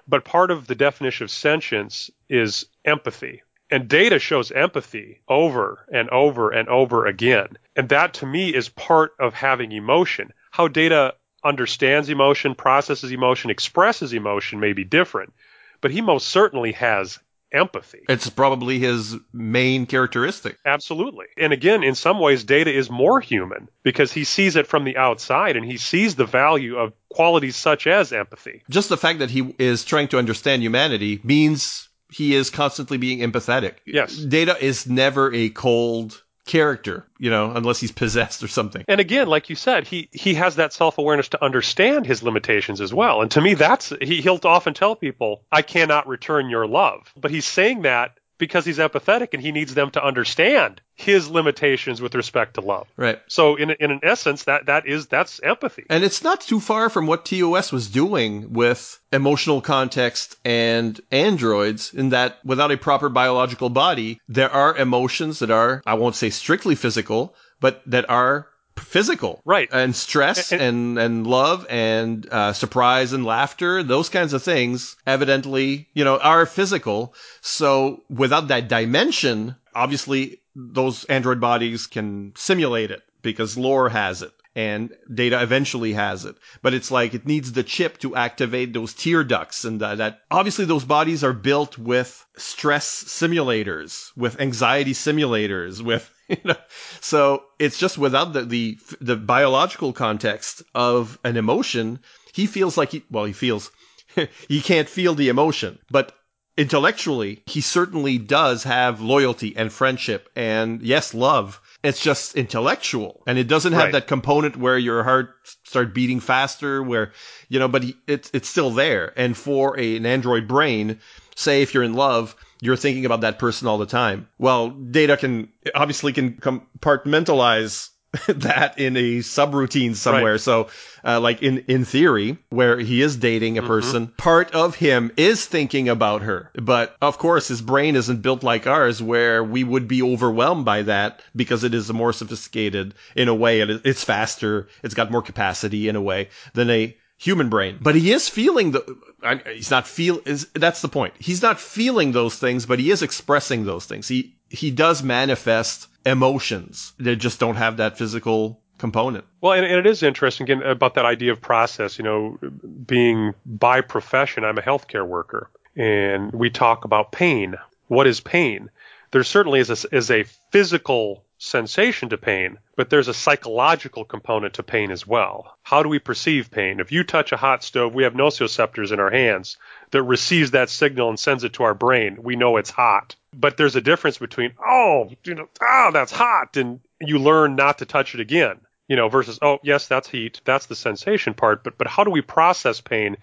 [0.07, 3.43] But part of the definition of sentience is empathy.
[3.71, 7.49] And data shows empathy over and over and over again.
[7.75, 10.33] And that to me is part of having emotion.
[10.49, 15.33] How data understands emotion, processes emotion, expresses emotion may be different,
[15.81, 17.19] but he most certainly has
[17.51, 18.01] empathy.
[18.07, 20.57] It's probably his main characteristic.
[20.65, 21.25] Absolutely.
[21.37, 24.97] And again, in some ways, Data is more human because he sees it from the
[24.97, 28.63] outside and he sees the value of qualities such as empathy.
[28.69, 33.19] Just the fact that he is trying to understand humanity means he is constantly being
[33.19, 33.75] empathetic.
[33.85, 34.15] Yes.
[34.15, 38.83] Data is never a cold character, you know, unless he's possessed or something.
[38.87, 42.91] And again, like you said, he he has that self-awareness to understand his limitations as
[42.91, 43.21] well.
[43.21, 47.29] And to me that's he, he'll often tell people, "I cannot return your love." But
[47.29, 52.15] he's saying that because he's empathetic and he needs them to understand his limitations with
[52.15, 52.87] respect to love.
[52.97, 53.19] Right.
[53.27, 55.85] So in in an essence that that is that's empathy.
[55.89, 61.93] And it's not too far from what TOS was doing with emotional context and androids
[61.93, 66.31] in that without a proper biological body, there are emotions that are, I won't say
[66.31, 68.47] strictly physical, but that are
[68.79, 69.41] physical.
[69.45, 69.69] Right.
[69.71, 74.95] And stress And- and, and, love and uh, surprise and laughter, those kinds of things
[75.05, 77.13] evidently, you know, are physical.
[77.41, 84.31] So without that dimension, obviously those android bodies can simulate it because lore has it
[84.59, 86.35] and data eventually has it.
[86.61, 90.19] But it's like it needs the chip to activate those tear ducts and uh, that
[90.29, 96.57] obviously those bodies are built with stress simulators, with anxiety simulators, with you know,
[96.99, 101.99] so it's just without the, the the biological context of an emotion,
[102.33, 103.71] he feels like he well he feels
[104.49, 106.11] he can't feel the emotion, but
[106.59, 111.61] intellectually he certainly does have loyalty and friendship and yes love.
[111.81, 113.23] It's just intellectual.
[113.25, 113.91] And it doesn't have Right.
[113.93, 115.29] that component where your heart
[115.63, 117.13] start beating faster where
[117.47, 119.13] you know but he, it's it's still there.
[119.15, 120.99] And for a, an android brain
[121.35, 124.27] say if you're in love you're thinking about that person all the time.
[124.37, 127.89] Well data can obviously can compartmentalize
[128.27, 130.33] that in a subroutine somewhere.
[130.33, 130.41] Right.
[130.41, 130.69] so
[131.05, 135.45] uh, like in in theory where he is dating a person part of him is
[135.45, 136.49] thinking about her.
[136.55, 140.81] But of course his brain isn't built like ours where we would be overwhelmed by
[140.83, 143.61] that because it is more sophisticated in a way.
[143.61, 144.67] It- it's faster.
[144.83, 147.77] It's got more capacity in a way than a human brain.
[147.81, 151.13] But he is feeling the I- he's not feel is that's the point.
[151.19, 154.07] He's not feeling those things but he is expressing those things.
[154.07, 159.75] He he does manifest emotions that just don't have that physical component Well, and, and
[159.75, 161.97] it is interesting again about that idea of process.
[161.97, 162.39] You know,
[162.85, 167.55] being by profession, I'm a healthcare worker, and we talk about pain.
[167.87, 168.69] What is pain?
[169.11, 174.53] There certainly is a, is a physical sensation to pain, but there's a psychological component
[174.55, 175.57] to pain as well.
[175.63, 176.79] How do we perceive pain?
[176.79, 179.57] If you touch a hot stove, we have nociceptors in our hands
[179.91, 182.21] that receives that signal and sends it to our brain.
[182.21, 183.15] We know it's hot.
[183.33, 187.77] But there's a difference between, oh, you know, ah, that's hot, and you learn not
[187.79, 190.41] to touch it again you know, versus, oh, yes, that's heat.
[190.45, 191.63] That's the sensation part.
[191.63, 193.17] But, but how do we process pain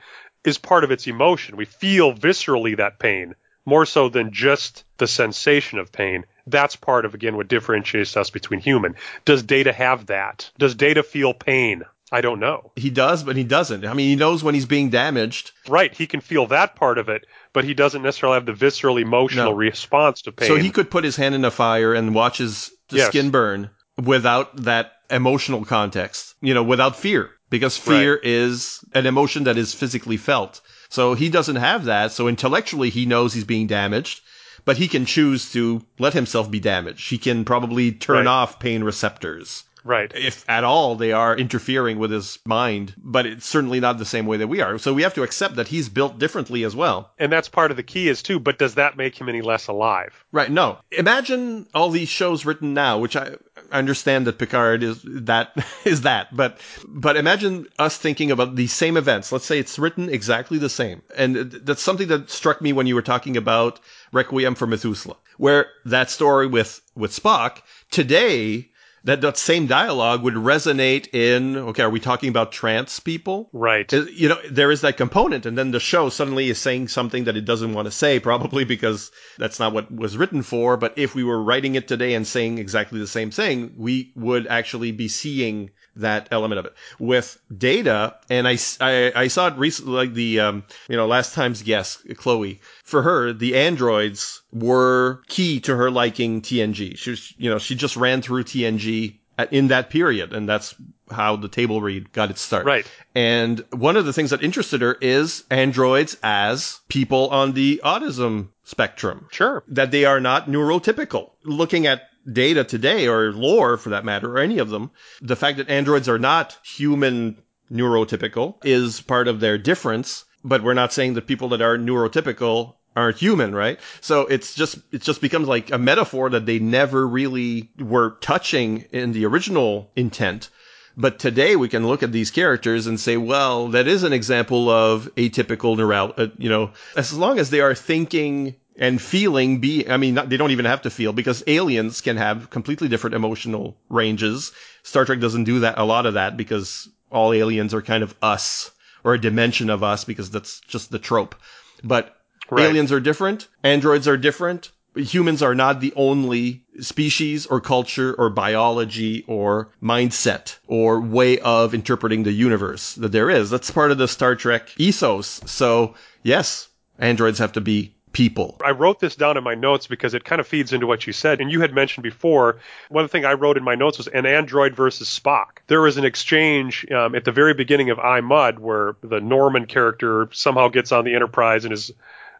[0.47, 1.57] is part of its emotion.
[1.57, 3.35] We feel viscerally that pain
[3.67, 6.25] more so than just the sensation of pain.
[6.47, 8.95] That's part of, again, what differentiates us between human.
[9.25, 10.49] Does data have that?
[10.57, 11.83] Does data feel pain?
[12.13, 12.71] I don't know.
[12.77, 15.93] he does but he doesn't i mean he knows when he's being damaged Right.
[15.93, 19.53] He can feel that part of it, but he doesn't necessarily have the visceral emotional
[19.53, 19.57] No.
[19.57, 20.47] response to pain.
[20.47, 23.07] So he could put his hand in a fire and watch his the Yes.
[23.09, 27.31] skin burn without that emotional context, you know, without fear.
[27.49, 30.61] because fear is an emotion that is physically felt.
[30.91, 32.13] So he doesn't have that.
[32.13, 34.21] So intellectually, he knows he's being damaged,
[34.67, 37.09] but he can choose to let himself be damaged.
[37.09, 38.27] He can probably turn Right.
[38.27, 39.63] off pain receptors.
[39.87, 40.13] Right.
[40.15, 44.27] If at all they are interfering with his mind, but it's certainly not the same
[44.27, 44.79] way that we are.
[44.79, 47.13] So we have to accept that he's built differently as well.
[47.19, 49.69] And that's part of the key is too, but does that make him any less
[49.69, 50.25] alive?
[50.33, 50.51] Right.
[50.51, 50.79] No.
[50.91, 53.37] Imagine all these shows written now, which I
[53.73, 55.53] I understand that Picard is that
[55.85, 59.33] is that, but but imagine us thinking about these same events.
[59.33, 62.95] Let's say it's written exactly the same, and that's something that struck me when you
[62.95, 63.81] were talking about
[64.13, 68.71] Requiem for Methuselah, where that story with with Spock today.
[69.07, 73.49] That, that same dialogue would resonate in, okay, are we talking about trans people?
[73.53, 73.93] Right.
[73.95, 77.25] Uh, You know, there is that component, and then the show suddenly is saying something
[77.25, 80.77] that it doesn't want to say, probably because that's not what was written for.
[80.77, 84.49] But if we were writing it today and saying exactly the same thing, we would
[84.49, 88.17] actually be seeing that element of it with data.
[88.31, 92.61] And I I saw it recently, like the, um, you know, last time's guest, Chloe.
[92.85, 96.97] For her, the androids were key to her liking TNG.
[96.97, 99.19] She was, you know, she just ran through TNG
[99.51, 100.75] in that period, and that's
[101.11, 102.65] how the table read got its start.
[102.65, 102.91] Right.
[103.15, 108.49] And one of the things that interested her is androids as people on the autism
[108.65, 109.29] spectrum.
[109.31, 109.63] Sure.
[109.69, 111.31] That they are not neurotypical.
[111.45, 115.59] Looking at data today, or lore for that matter, or any of them, the fact
[115.59, 117.37] that androids are not human
[117.71, 120.25] neurotypical is part of their difference.
[120.45, 123.79] But we're not saying that people that are neurotypical aren't human, right?
[124.01, 128.87] So it's just it just becomes like a metaphor that they never really were touching
[128.91, 130.49] in the original intent.
[130.97, 134.71] But today we can look at these characters and say, well, that is an example
[134.71, 139.89] of atypical neural, uh, you know, as long as they are thinking and feeling be,
[139.89, 143.15] I mean, not, they don't even have to feel because aliens can have completely different
[143.15, 144.53] emotional ranges.
[144.83, 148.15] Star Trek doesn't do that, a lot of that because all aliens are kind of
[148.23, 148.71] us
[149.05, 151.35] or a dimension of us because that's just the trope.
[151.83, 152.13] But
[152.51, 152.67] Right.
[152.67, 153.49] aliens are different.
[153.65, 154.71] Androids are different.
[154.95, 161.75] Humans are not the only species or culture or biology or mindset or way of
[161.75, 163.51] interpreting the universe that there is.
[163.51, 165.41] That's part of the Star Trek ethos.
[165.47, 168.57] So yes, androids have to be people.
[168.65, 171.13] I wrote this down in my notes because it kind of feeds into what you
[171.13, 171.39] said.
[171.39, 174.75] And you had mentioned before, one thing I wrote in my notes was an android
[174.75, 175.59] versus Spock.
[175.67, 179.67] There was an exchange um, at the very beginning of I Mudd where the Norman
[179.67, 181.93] character somehow gets on the Enterprise and is,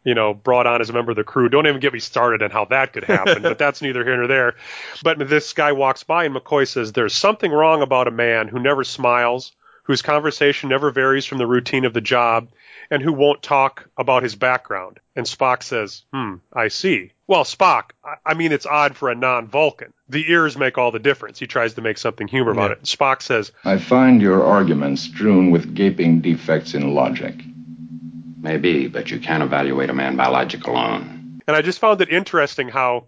[0.03, 1.51] you know, brought on as a member of the crew.
[1.51, 4.29] Don't even get me started on how that could happen, but that's neither here nor
[4.29, 4.55] there.
[5.03, 8.61] But this guy walks by and McCoy says, There's something wrong about a man who
[8.61, 12.49] never smiles, whose conversation never varies from the routine of the job,
[12.91, 15.01] and who won't talk about his background.
[15.15, 17.13] And Spock says, Hmm, I see.
[17.27, 19.93] Well, Spock, I, I mean, it's odd for a non Vulcan.
[20.09, 21.39] The ears make all the difference.
[21.39, 22.77] He tries to make something humor about Yeah.
[22.77, 22.83] it.
[22.85, 27.35] Spock says, I find your arguments strewn with gaping defects in logic.
[28.41, 31.41] Maybe, but you can't evaluate a man by logic alone.
[31.49, 33.07] and I just found it interesting how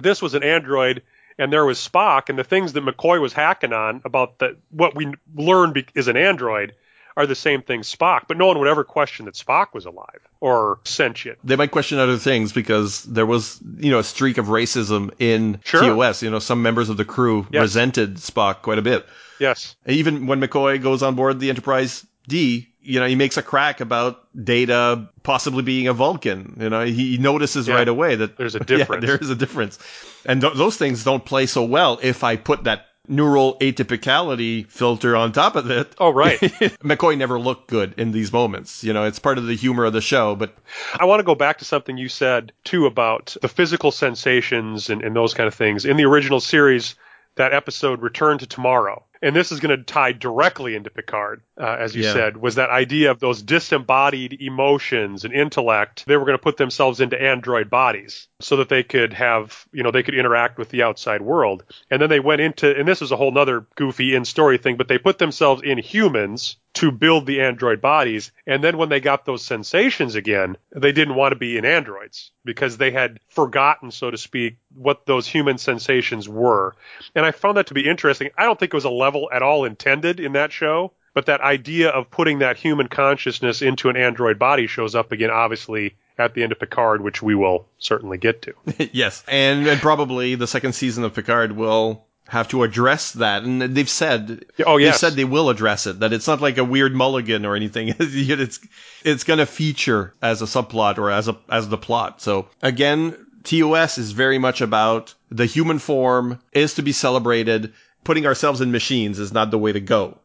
[0.00, 1.02] this was an android
[1.38, 4.94] and there was Spock, and the things that McCoy was hacking on about the, what
[4.94, 6.74] we learned be, is an android
[7.16, 10.20] are the same thing Spock, but no one would ever question that Spock was alive
[10.40, 11.38] or sentient.
[11.44, 15.60] They might question other things because there was, you know, a streak of racism in
[15.64, 15.80] Sure.
[15.82, 16.22] TOS.
[16.22, 17.60] You know, some members of the crew Yes.
[17.62, 19.06] resented Spock quite a bit.
[19.38, 19.76] Yes.
[19.86, 23.80] Even when McCoy goes on board the Enterprise D, you know, he makes a crack
[23.80, 26.56] about Data possibly being a Vulcan.
[26.60, 27.74] You know, he notices Yeah.
[27.74, 29.04] right away that There's a Yeah, difference.
[29.06, 29.78] there is a difference,
[30.24, 35.14] and th- those things don't play so well if I put that neural atypicality filter
[35.14, 35.94] on top of it.
[35.98, 36.38] Oh, right.
[36.82, 38.82] McCoy never looked good in these moments.
[38.82, 40.56] You know, it's part of the humor of the show, but
[40.98, 45.02] I want to go back to something you said too about the physical sensations and,
[45.02, 45.84] and those kind of things.
[45.84, 46.94] In the original series,
[47.36, 51.76] that episode Return to Tomorrow, and this is going to tie directly into Picard, uh,
[51.78, 52.12] as you Yeah.
[52.12, 56.04] said, was that idea of those disembodied emotions and intellect.
[56.06, 59.82] They were going to put themselves into android bodies so that they could have, you
[59.82, 61.62] know, they could interact with the outside world.
[61.90, 64.76] And then they went into, and this is a whole nother goofy in story thing,
[64.76, 68.32] but they put themselves in humans to build the android bodies.
[68.46, 72.30] And then when they got those sensations again, they didn't want to be in androids
[72.44, 76.74] because they had forgotten, so to speak, what those human sensations were.
[77.14, 78.30] And I found that to be interesting.
[78.38, 81.42] I don't think it was a level at all intended in that show, but that
[81.42, 86.34] idea of putting that human consciousness into an android body shows up again, obviously, at
[86.34, 88.54] the end of Picard, which we will certainly get to.
[88.92, 93.60] yes, and, and probably the second season of Picard will have to address that, and
[93.60, 96.00] they've said, Oh, said they will address it.
[96.00, 97.94] That it's not like a weird mulligan or anything.
[97.98, 98.60] it's
[99.04, 102.22] it's going to feature as a subplot or as a as the plot.
[102.22, 107.72] So again, TOS is very much about the human form is to be celebrated.
[108.04, 110.18] Putting ourselves in machines is not the way to go.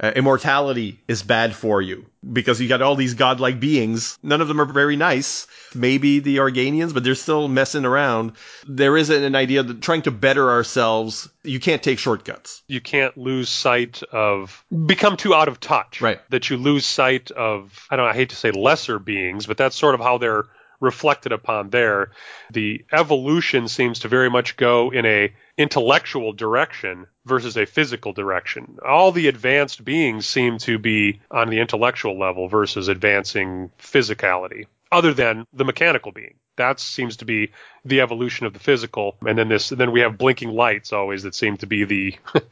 [0.00, 4.18] Uh, immortality is bad for you because you got all these godlike beings.
[4.22, 5.46] None of them are very nice.
[5.74, 8.32] Maybe the Organians, but they're still messing around.
[8.66, 12.62] There isn't an idea that trying to better ourselves, you can't take shortcuts.
[12.68, 16.00] You can't lose sight of, become too out of touch.
[16.00, 16.20] Right.
[16.30, 19.56] That you lose sight of, I don't know, I hate to say lesser beings, but
[19.56, 20.44] that's sort of how they're
[20.80, 22.10] reflected upon there.
[22.50, 28.78] The evolution seems to very much go in a intellectual direction versus a physical direction.
[28.86, 35.14] All the advanced beings seem to be on the intellectual level versus advancing physicality, other
[35.14, 36.34] than the mechanical being.
[36.56, 37.52] That seems to be
[37.84, 41.34] the evolution of the physical, and then this, then we have blinking lights always that
[41.34, 42.16] seem to be the,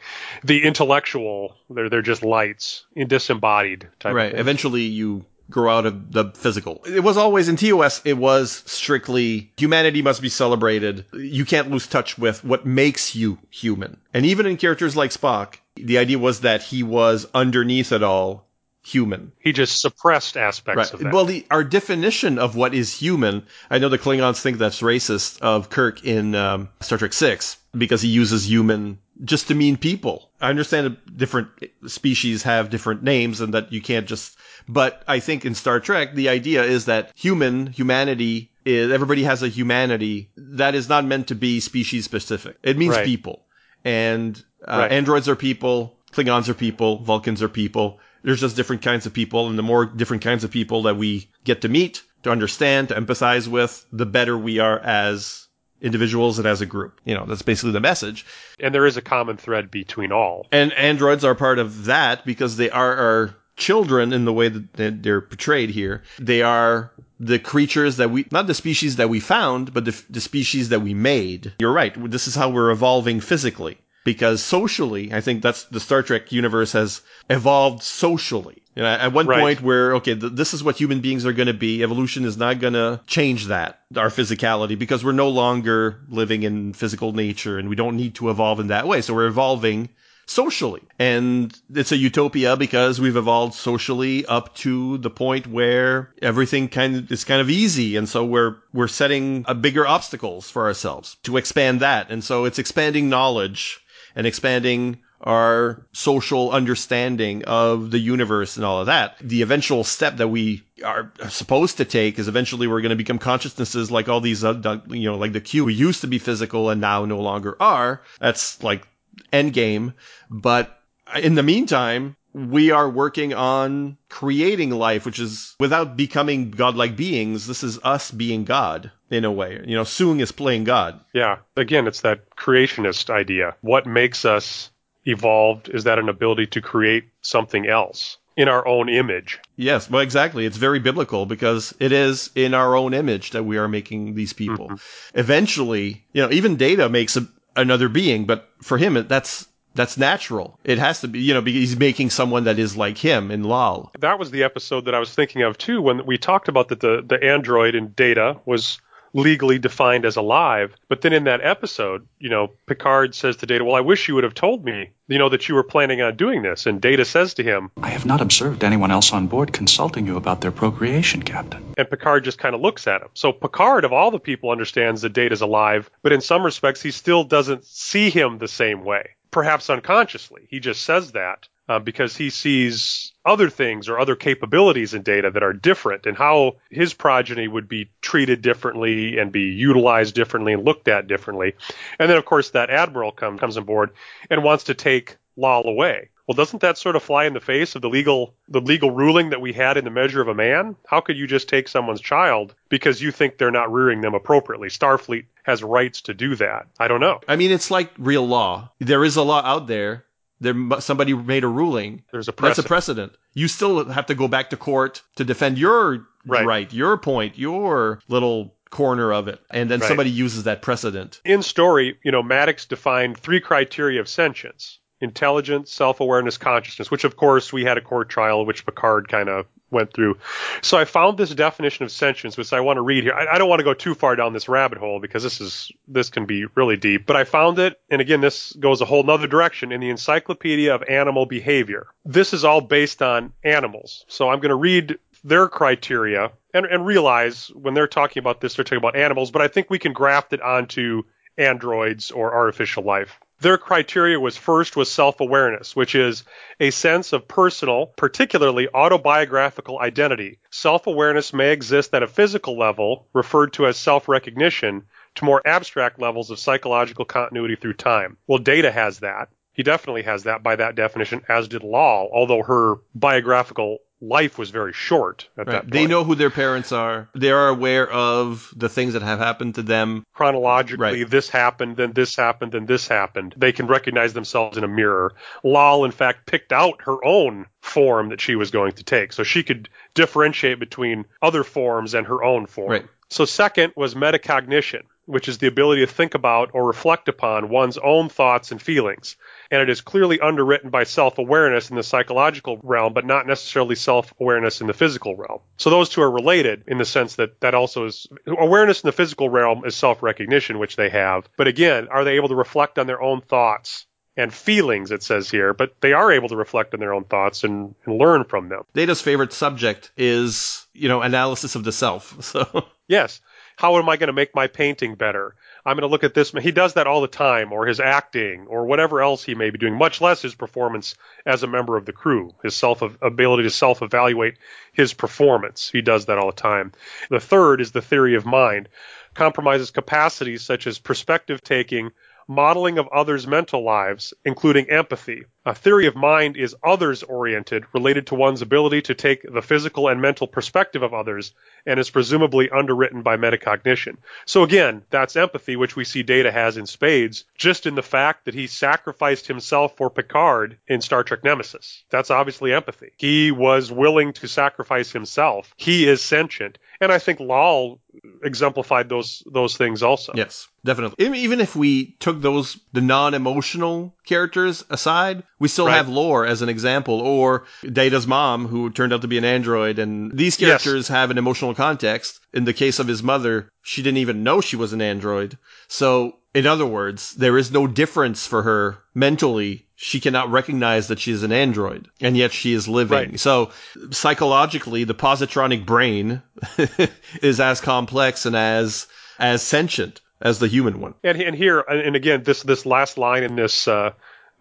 [0.44, 1.56] the intellectual.
[1.68, 4.14] They're they're just lights, disembodied type.
[4.14, 4.34] Right.
[4.34, 6.80] Eventually, you grow out of the physical.
[6.86, 11.04] It was always in TOS, it was strictly humanity must be celebrated.
[11.12, 13.98] You can't lose touch with what makes you human.
[14.14, 18.46] And even in characters like Spock, the idea was that he was underneath it all
[18.82, 19.32] human.
[19.40, 20.94] He just suppressed aspects Right.
[20.94, 21.12] of that.
[21.12, 25.40] Well, the, our definition of what is human, I know the Klingons think that's racist
[25.40, 30.30] of Kirk in um, Star Trek 6 because he uses human just to mean people.
[30.40, 31.48] I understand that different
[31.86, 36.14] species have different names and that you can't just, but I think in Star Trek,
[36.14, 41.28] the idea is that human, humanity, is, everybody has a humanity that is not meant
[41.28, 42.56] to be species specific.
[42.62, 43.04] It means Right.
[43.04, 43.44] people.
[43.84, 44.92] And uh, Right.
[44.92, 48.00] androids are people, Klingons are people, Vulcans are people.
[48.22, 51.30] There's just different kinds of people, and the more different kinds of people that we
[51.44, 55.48] get to meet, to understand, to empathize with, the better we are as
[55.80, 57.00] individuals and as a group.
[57.04, 58.26] You know, that's basically the message.
[58.58, 60.46] and there is a common thread between all.
[60.52, 65.02] And androids are part of that because they are our children in the way that
[65.02, 66.02] they're portrayed here.
[66.18, 70.20] They are the creatures that we, not the species that we found, but the, the
[70.20, 71.52] species that we made.
[71.60, 71.94] You're right.
[72.10, 73.78] This is how we're evolving physically.
[74.12, 78.60] Because socially, I think that's the Star Trek universe has evolved socially.
[78.74, 79.40] You know, at one Right.
[79.40, 81.82] point where, okay, th- this is what human beings are going to be.
[81.84, 86.72] Evolution is not going to change that, our physicality, because we're no longer living in
[86.72, 89.00] physical nature and we don't need to evolve in that way.
[89.00, 89.90] So we're evolving
[90.26, 90.82] socially.
[90.98, 96.94] And it's a utopia because we've evolved socially up to the point where everything kind
[96.96, 97.96] of is kind of easy.
[97.96, 102.10] And so we're, we're setting a bigger obstacles for ourselves to expand that.
[102.10, 103.79] And so it's expanding knowledge
[104.14, 109.16] and expanding our social understanding of the universe and all of that.
[109.20, 113.18] The eventual step that we are supposed to take is eventually we're going to become
[113.18, 116.80] consciousnesses like all these, uh, you know, like the Q used to be physical and
[116.80, 118.02] now no longer are.
[118.18, 118.86] That's like
[119.32, 119.92] end game.
[120.30, 120.80] But
[121.22, 127.46] in the meantime, we are working on creating life, which is without becoming godlike beings.
[127.46, 129.62] This is us being God in a way.
[129.66, 131.00] You know, Soong is playing God.
[131.12, 131.38] Yeah.
[131.56, 133.56] Again, it's that creationist idea.
[133.60, 134.70] What makes us
[135.04, 139.38] evolved is that an ability to create something else in our own image.
[139.56, 140.46] Yes, well, exactly.
[140.46, 144.32] It's very biblical because it is in our own image that we are making these
[144.32, 144.68] people.
[144.68, 145.18] Mm-hmm.
[145.18, 150.58] Eventually, you know, even Data makes a, another being, but for him, that's that's natural.
[150.64, 153.44] It has to be, you know, because he's making someone that is like him in
[153.44, 153.92] Lal.
[154.00, 156.80] That was the episode that I was thinking of too when we talked about that
[156.80, 158.80] the, the android in data was
[159.12, 160.74] legally defined as alive.
[160.88, 164.14] But then in that episode, you know, Picard says to Data, Well, I wish you
[164.14, 166.66] would have told me, you know, that you were planning on doing this.
[166.66, 170.16] And Data says to him, I have not observed anyone else on board consulting you
[170.16, 171.74] about their procreation, Captain.
[171.76, 173.08] and Picard just kind of looks at him.
[173.14, 176.90] So Picard, of all the people, understands that Data's alive, but in some respects, he
[176.90, 179.10] still doesn't see him the same way.
[179.30, 180.46] Perhaps unconsciously.
[180.50, 185.30] He just says that uh, because he sees other things or other capabilities in Data
[185.30, 190.52] that are different and how his progeny would be treated differently and be utilized differently
[190.52, 191.54] and looked at differently.
[192.00, 193.90] And then, of course, that admiral come, comes on board
[194.28, 196.08] and wants to take Lal away.
[196.26, 199.30] Well, doesn't that sort of fly in the face of the legal the legal ruling
[199.30, 200.74] that we had in the measure of a man?
[200.88, 204.68] How could you just take someone's child because you think they're not rearing them appropriately?
[204.70, 206.66] Starfleet has rights to do that.
[206.80, 207.20] I don't know.
[207.28, 208.70] I mean, it's like real law.
[208.80, 210.04] There is a law out there.
[210.40, 212.02] There, somebody made a ruling.
[212.12, 212.66] There's a That's a precedent.
[212.68, 213.12] precedent.
[213.34, 216.44] You still have to go back to court to defend your Right.
[216.44, 219.88] right, your point, your little corner of it, and then Right.
[219.88, 221.20] somebody uses that precedent.
[221.24, 227.04] in story, you know, Maddox defined three criteria of sentience intelligence, self awareness, consciousness, which
[227.04, 230.18] of course we had a court trial, which Picard kind of went through.
[230.62, 233.14] So I found this definition of sentience, which I want to read here.
[233.14, 235.70] I, I don't want to go too far down this rabbit hole because this is
[235.88, 237.06] this can be really deep.
[237.06, 240.74] But I found it, and again, this goes a whole nother direction in the Encyclopedia
[240.74, 241.86] of Animal Behavior.
[242.04, 244.04] This is all based on animals.
[244.08, 248.54] So I'm going to read their criteria and, and realize when they're talking about this,
[248.54, 251.02] they're talking about animals, but I think we can graft it onto
[251.36, 253.20] androids or artificial life.
[253.40, 256.24] Their criteria was first was self-awareness, which is
[256.60, 260.40] a sense of personal, particularly autobiographical identity.
[260.50, 264.82] Self-awareness may exist at a physical level, referred to as self-recognition,
[265.14, 268.18] to more abstract levels of psychological continuity through time.
[268.26, 269.30] Well, Data has that.
[269.52, 274.50] He definitely has that by that definition, as did Lal, although her biographical life was
[274.50, 275.52] very short at Right.
[275.52, 275.72] that point.
[275.72, 277.08] They know who their parents are.
[277.14, 280.04] They are aware of the things that have happened to them.
[280.14, 281.10] chronologically Right.
[281.10, 283.34] this happened, then this happened, then this happened.
[283.36, 285.14] They can recognize themselves in a mirror.
[285.44, 289.22] Lal, in fact, picked out her own form that she was going to take, so
[289.22, 292.70] she could differentiate between other forms and her own form.
[292.70, 292.86] Right.
[293.08, 297.78] So second was metacognition, which is the ability to think about or reflect upon one's
[297.78, 299.16] own thoughts and feelings.
[299.50, 304.60] And it is clearly underwritten by self-awareness in the psychological realm, but not necessarily self-awareness
[304.60, 305.40] in the physical realm.
[305.56, 308.92] So those two are related in the sense that that also is awareness in the
[308.92, 311.28] physical realm is self-recognition, which they have.
[311.36, 313.86] But again, are they able to reflect on their own thoughts?
[314.16, 317.42] And feelings, it says here, but they are able to reflect on their own thoughts
[317.42, 318.64] and, and learn from them.
[318.74, 322.16] Data's favorite subject is, you know, analysis of the self.
[322.30, 323.20] So Yes.
[323.60, 325.34] How am I going to make my painting better?
[325.66, 326.30] I'm going to look at this.
[326.30, 329.58] He does that all the time, or his acting, or whatever else he may be
[329.58, 330.94] doing, much less his performance
[331.26, 334.38] as a member of the crew, his self ability to self evaluate
[334.72, 335.68] his performance.
[335.68, 336.72] He does that all the time.
[337.10, 338.70] The third is the theory of mind,
[339.12, 341.90] compromises capacities such as perspective taking,
[342.26, 345.26] modeling of others' mental lives, including empathy.
[345.46, 349.88] A theory of mind is others oriented, related to one's ability to take the physical
[349.88, 351.32] and mental perspective of others,
[351.64, 353.96] and is presumably underwritten by metacognition.
[354.26, 358.26] So again, that's empathy, which we see Data has in spades, just in the fact
[358.26, 361.84] that he sacrificed himself for Picard in Star Trek Nemesis.
[361.88, 362.92] That's obviously empathy.
[362.98, 365.54] He was willing to sacrifice himself.
[365.56, 366.58] He is sentient.
[366.82, 367.78] And I think Lal
[368.22, 370.12] exemplified those those things also.
[370.14, 371.04] Yes, definitely.
[371.04, 375.76] Even- if we took those the non-emotional characters aside, we still Right.
[375.76, 379.78] have Lore as an example, or Data's mom, who turned out to be an android,
[379.80, 380.48] and these Yes.
[380.62, 382.20] characters have an emotional context.
[382.32, 385.36] In the case of his mother, she didn't even know she was an android.
[385.66, 389.66] So, in other words, there is no difference for her mentally.
[389.74, 393.10] She cannot recognize that she is an android, and yet she is living.
[393.10, 393.20] Right.
[393.20, 393.50] So,
[393.90, 396.22] psychologically, the positronic brain
[397.22, 398.86] is as complex and as
[399.18, 400.94] as sentient as the human one.
[401.02, 403.92] And, and here, and again, this this last line in this uh,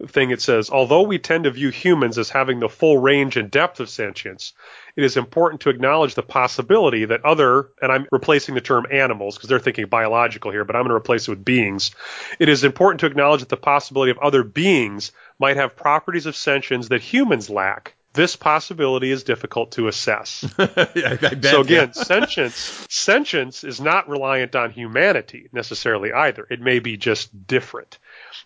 [0.08, 3.50] thing, it says, although we tend to view humans as having the full range and
[3.50, 4.52] depth of sentience,
[4.96, 9.36] it is important to acknowledge the possibility that other, and I'm replacing the term animals
[9.36, 11.92] because they're thinking biological here, but I'm going to replace it with beings.
[12.38, 16.36] It is important to acknowledge that the possibility of other beings might have properties of
[16.36, 17.94] sentience that humans lack.
[18.12, 20.42] This possibility is difficult to assess.
[20.56, 22.02] Bet, So again, yeah.
[22.02, 26.44] sentience sentience is not reliant on humanity necessarily either.
[26.50, 27.98] It may be just different.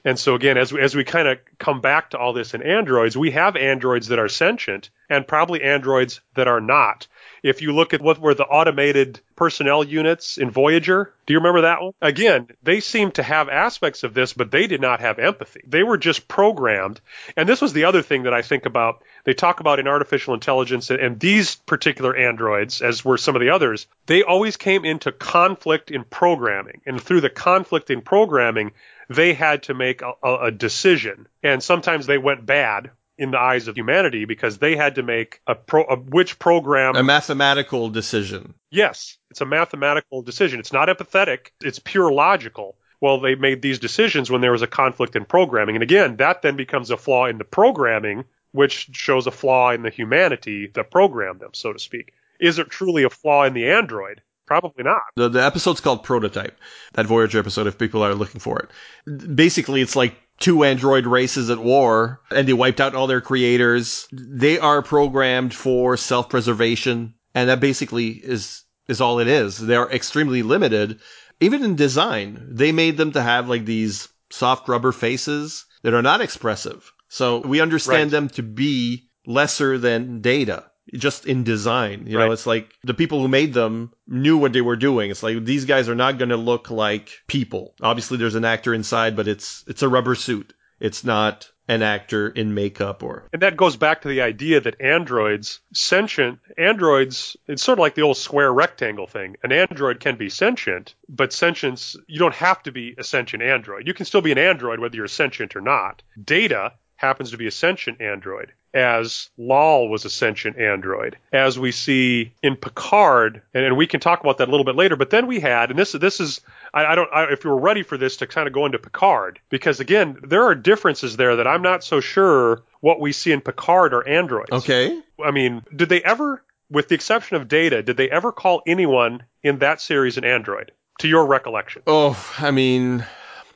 [0.04, 2.62] And so again, as we, as we kind of come back to all this in
[2.62, 7.06] androids, we have androids that are sentient and probably androids that are not.
[7.42, 11.62] If you look at what were the automated personnel units in Voyager, do you remember
[11.62, 11.92] that one?
[12.00, 15.60] Again, they seem to have aspects of this, but they did not have empathy.
[15.66, 17.00] They were just programmed.
[17.36, 19.02] And this was the other thing that I think about.
[19.24, 23.50] They talk about in artificial intelligence and, these particular androids, as were some of the
[23.50, 26.80] others, they always came into conflict in programming.
[26.86, 28.72] And through the conflict in programming,
[29.08, 31.26] they had to make a, a, decision.
[31.42, 35.40] And sometimes they went bad in the eyes of humanity because they had to make
[35.46, 38.54] a pro, a, which program a mathematical decision.
[38.70, 40.60] Yes, it's a mathematical decision.
[40.60, 42.76] It's not empathetic, it's pure logical.
[43.00, 45.76] Well, they made these decisions when there was a conflict in programming.
[45.76, 49.82] And again, that then becomes a flaw in the programming, which shows a flaw in
[49.82, 52.14] the humanity that programmed them, so to speak.
[52.40, 54.22] Is it truly a flaw in the android?
[54.46, 55.02] Probably not.
[55.16, 56.58] The, the episode's called Prototype,
[56.94, 59.34] that Voyager episode, if people are looking for it.
[59.34, 64.06] Basically, it's like two android races at war, and they wiped out all their creators.
[64.12, 69.58] They are programmed for self-preservation, and that basically is, is all it is.
[69.58, 71.00] They're extremely limited.
[71.40, 76.02] Even in design, they made them to have like these soft rubber faces that are
[76.02, 76.92] not expressive.
[77.08, 78.10] So we understand Right.
[78.10, 80.64] them to be lesser than data
[80.94, 82.06] just in design.
[82.06, 82.26] You Right.
[82.26, 85.10] know, it's like the people who made them knew what they were doing.
[85.10, 87.74] It's like these guys are not going to look like people.
[87.82, 90.54] Obviously, there's an actor inside, but it's it's a rubber suit.
[90.80, 94.78] It's not an actor in makeup or And that goes back to the idea that
[94.82, 99.36] androids, sentient androids, it's sort of like the old square rectangle thing.
[99.42, 103.86] An android can be sentient, but sentience, you don't have to be a sentient android.
[103.86, 106.02] You can still be an android whether you're sentient or not.
[106.22, 108.52] Data happens to be a sentient android.
[108.74, 114.00] As Lal was a sentient android, as we see in Picard, and, and we can
[114.00, 114.96] talk about that a little bit later.
[114.96, 116.40] But then we had, and this this is,
[116.74, 118.78] I, I don't, I, if you were ready for this to kind of go into
[118.78, 123.32] Picard, because again, there are differences there that I'm not so sure what we see
[123.32, 124.52] in Picard are androids.
[124.52, 125.00] Okay.
[125.24, 129.22] I mean, did they ever, with the exception of Data, did they ever call anyone
[129.42, 130.72] in that series an android?
[131.00, 131.82] To your recollection?
[131.88, 133.04] Oh, I mean,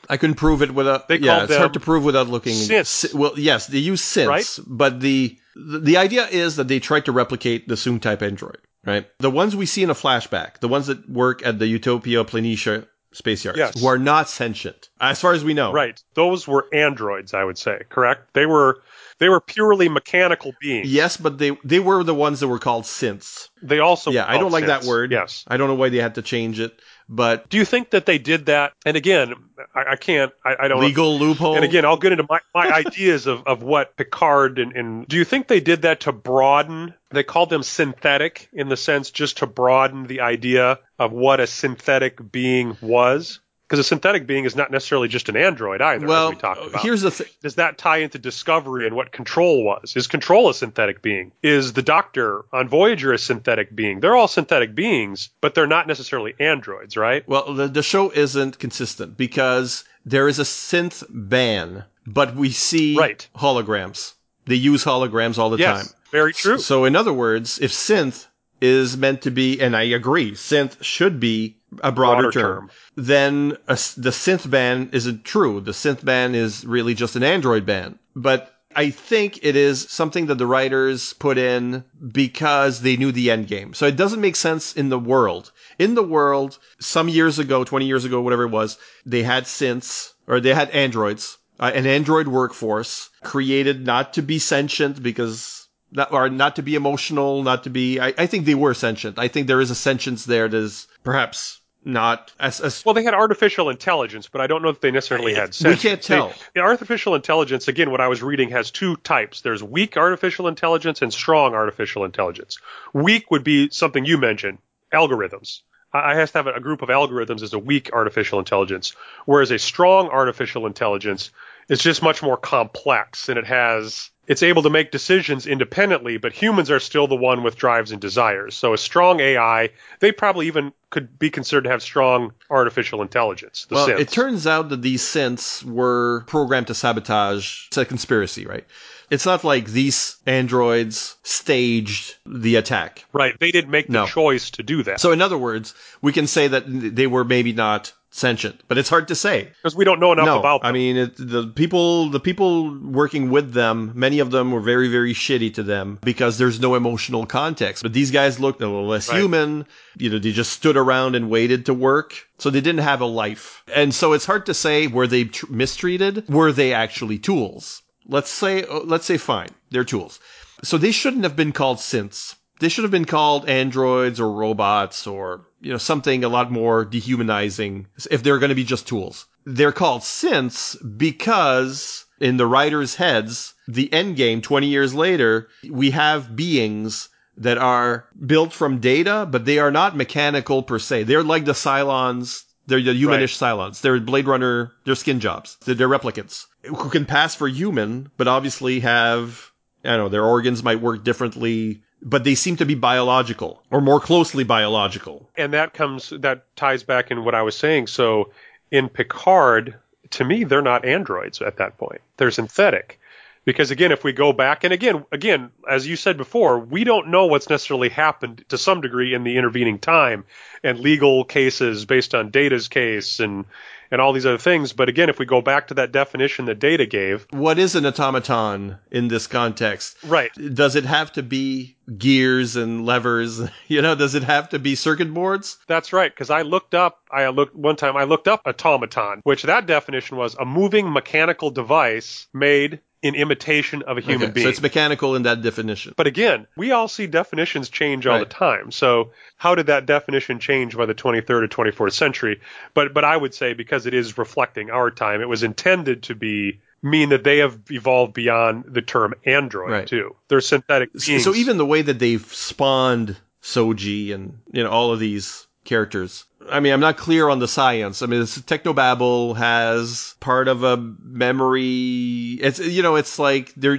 [0.08, 1.08] I couldn't prove it without.
[1.08, 2.54] They yeah, it's hard to prove without looking.
[2.54, 2.86] synths.
[2.86, 4.58] Si- Well, yes, they use synths, Right?
[4.66, 9.06] but the, the idea is that they tried to replicate the Soong type android, right?
[9.18, 12.86] The ones we see in a flashback, the ones that work at the Utopia Planitia
[13.12, 13.80] space yards, Yes.
[13.80, 15.72] who are not sentient, as far as we know.
[15.72, 16.00] Right.
[16.14, 17.82] Those were androids, I would say.
[17.88, 18.32] Correct?
[18.34, 18.82] They were
[19.18, 20.88] they were purely mechanical beings.
[20.92, 23.48] Yes, but they they were the ones that were called synths.
[23.62, 25.10] They also yeah, I don't like that word.
[25.10, 25.44] Yes.
[25.48, 26.78] I don't know why they had to change it,
[27.08, 28.74] but Do you think that they did that?
[28.84, 29.34] And again,
[29.74, 30.32] I, I can't.
[30.44, 30.80] I, I don't.
[30.80, 31.56] legal loophole.
[31.56, 35.16] And again, I'll get into my, my ideas of, of what Picard and, and do
[35.16, 36.94] you think they did that to broaden?
[37.10, 41.46] They called them synthetic in the sense just to broaden the idea of what a
[41.46, 43.40] synthetic being was.
[43.68, 46.66] Because a synthetic being is not necessarily just an android either, well, as we talked
[46.66, 46.80] about.
[46.82, 47.26] here's the thing.
[47.42, 49.92] does that tie into discovery and what control was?
[49.94, 51.32] Is control a synthetic being?
[51.42, 54.00] Is the doctor on Voyager a synthetic being?
[54.00, 57.28] They're all synthetic beings, but they're not necessarily androids, right?
[57.28, 62.96] Well, the, the show isn't consistent because there is a synth ban, but we see
[62.96, 63.28] Right.
[63.36, 64.14] holograms.
[64.46, 65.94] They use holograms all the yes, time.
[66.10, 66.56] very true.
[66.58, 68.28] So, in other words, if synth
[68.62, 72.70] is meant to be, and I agree, synth should be a broader, Broader term, term.
[72.96, 75.60] then a the synth ban isn't true.
[75.60, 77.98] The synth ban is really just an Android ban.
[78.16, 83.30] But I think it is something that the writers put in because they knew the
[83.30, 83.74] end game.
[83.74, 85.52] So it doesn't make sense in the world.
[85.78, 90.12] In the world, some years ago, 20 years ago, whatever it was, they had synths,
[90.26, 96.12] or they had androids, uh, an android workforce created not to be sentient because not,
[96.12, 97.98] or not to be emotional, not to be.
[98.00, 99.18] I, I think they were sentient.
[99.18, 103.04] I think there is a sentience there that is perhaps not as, as Well, they
[103.04, 106.32] had artificial intelligence, but I don't know that they necessarily had We can't tell.
[106.54, 109.40] They- artificial intelligence, again, what I was reading has two types.
[109.40, 112.58] There's weak artificial intelligence and strong artificial intelligence.
[112.92, 114.58] Weak would be something you mentioned,
[114.92, 115.62] algorithms.
[115.92, 119.50] I I have to have a group of algorithms as a weak artificial intelligence, whereas
[119.50, 121.30] a strong artificial intelligence
[121.68, 126.34] is just much more complex and it has it's able to make decisions independently, but
[126.34, 128.54] humans are still the one with drives and desires.
[128.54, 133.66] So a strong AI, they probably even could be considered to have strong artificial intelligence.
[133.70, 134.00] The well, synths.
[134.00, 137.68] it turns out that these synths were programmed to sabotage.
[137.68, 138.66] It's a conspiracy, right?
[139.08, 143.06] It's not like these androids staged the attack.
[143.14, 143.34] right.
[143.40, 144.06] They didn't make the No.
[144.06, 147.54] choice to do that So, in other words, we can say that they were maybe
[147.54, 149.50] not sentient, but it's hard to say.
[149.62, 150.68] because we don't know enough no, about them.
[150.68, 154.88] I mean, it, the people, the people working with them, many of them were very,
[154.88, 157.82] very shitty to them because there's no emotional context.
[157.82, 159.18] But these guys looked a little less Right.
[159.18, 159.66] human.
[159.96, 162.26] You know, they just stood around and waited to work.
[162.38, 163.62] So they didn't have a life.
[163.74, 166.28] And so it's hard to say, were they tr- mistreated?
[166.28, 167.82] Were they actually tools?
[168.06, 169.48] Let's say, let's say fine.
[169.70, 170.18] They're tools.
[170.62, 172.36] So they shouldn't have been called synths.
[172.60, 176.84] They should have been called androids or robots or, you know, something a lot more
[176.84, 179.26] dehumanizing if they're going to be just tools.
[179.44, 185.90] They're called synths because in the writers' heads, the end game 20 years later, we
[185.90, 191.04] have beings that are built from data, but they are not mechanical per se.
[191.04, 192.42] They're like the Cylons.
[192.66, 193.80] They're the humanish Cylons.
[193.80, 194.72] They're Blade Runner.
[194.84, 195.56] They're skin jobs.
[195.64, 199.52] They're, they're replicants who can pass for human, but obviously have,
[199.84, 203.80] I don't know, their organs might work differently, but they seem to be biological or
[203.80, 205.28] more closely biological.
[205.36, 207.86] and that comes that ties back in what I was saying.
[207.88, 208.30] So
[208.70, 209.74] in Picard,
[210.10, 212.00] to me, they're not androids at that point.
[212.16, 213.00] They're synthetic.
[213.44, 217.08] Because again, if we go back and again, again, as you said before, we don't
[217.08, 220.24] know what's necessarily happened to some degree in the intervening time
[220.62, 223.46] and legal cases based on Data's case and
[223.90, 224.72] and all these other things.
[224.72, 227.86] But again, if we go back to that definition that Data gave, What is an
[227.86, 229.96] automaton in this context?
[230.04, 233.40] right, Does it have to be gears and levers?
[233.68, 235.58] You know, does it have to be circuit boards?
[235.66, 237.00] That's right, because I looked up.
[237.10, 237.96] I looked one time.
[237.96, 243.82] I looked up automaton, which that definition was a moving mechanical device made in imitation
[243.82, 244.44] of a human Okay, being.
[244.44, 245.94] So it's mechanical in that definition.
[245.96, 248.28] but again, we all see definitions change all Right.
[248.28, 248.72] the time.
[248.72, 252.40] So how did that definition change by the 23rd or 24th century?
[252.74, 256.14] But but I would say because it is reflecting our time, it was intended to
[256.14, 259.86] be mean that they have evolved beyond the term android Right.
[259.86, 260.14] too.
[260.28, 261.24] They're synthetic beings.
[261.24, 266.24] So even the way that they've spawned Soji and you know all of these characters.
[266.50, 268.02] I mean, I'm not clear on the science.
[268.02, 272.38] I mean, this Technobabble has part of a memory.
[272.40, 273.78] It's you know, it's like they're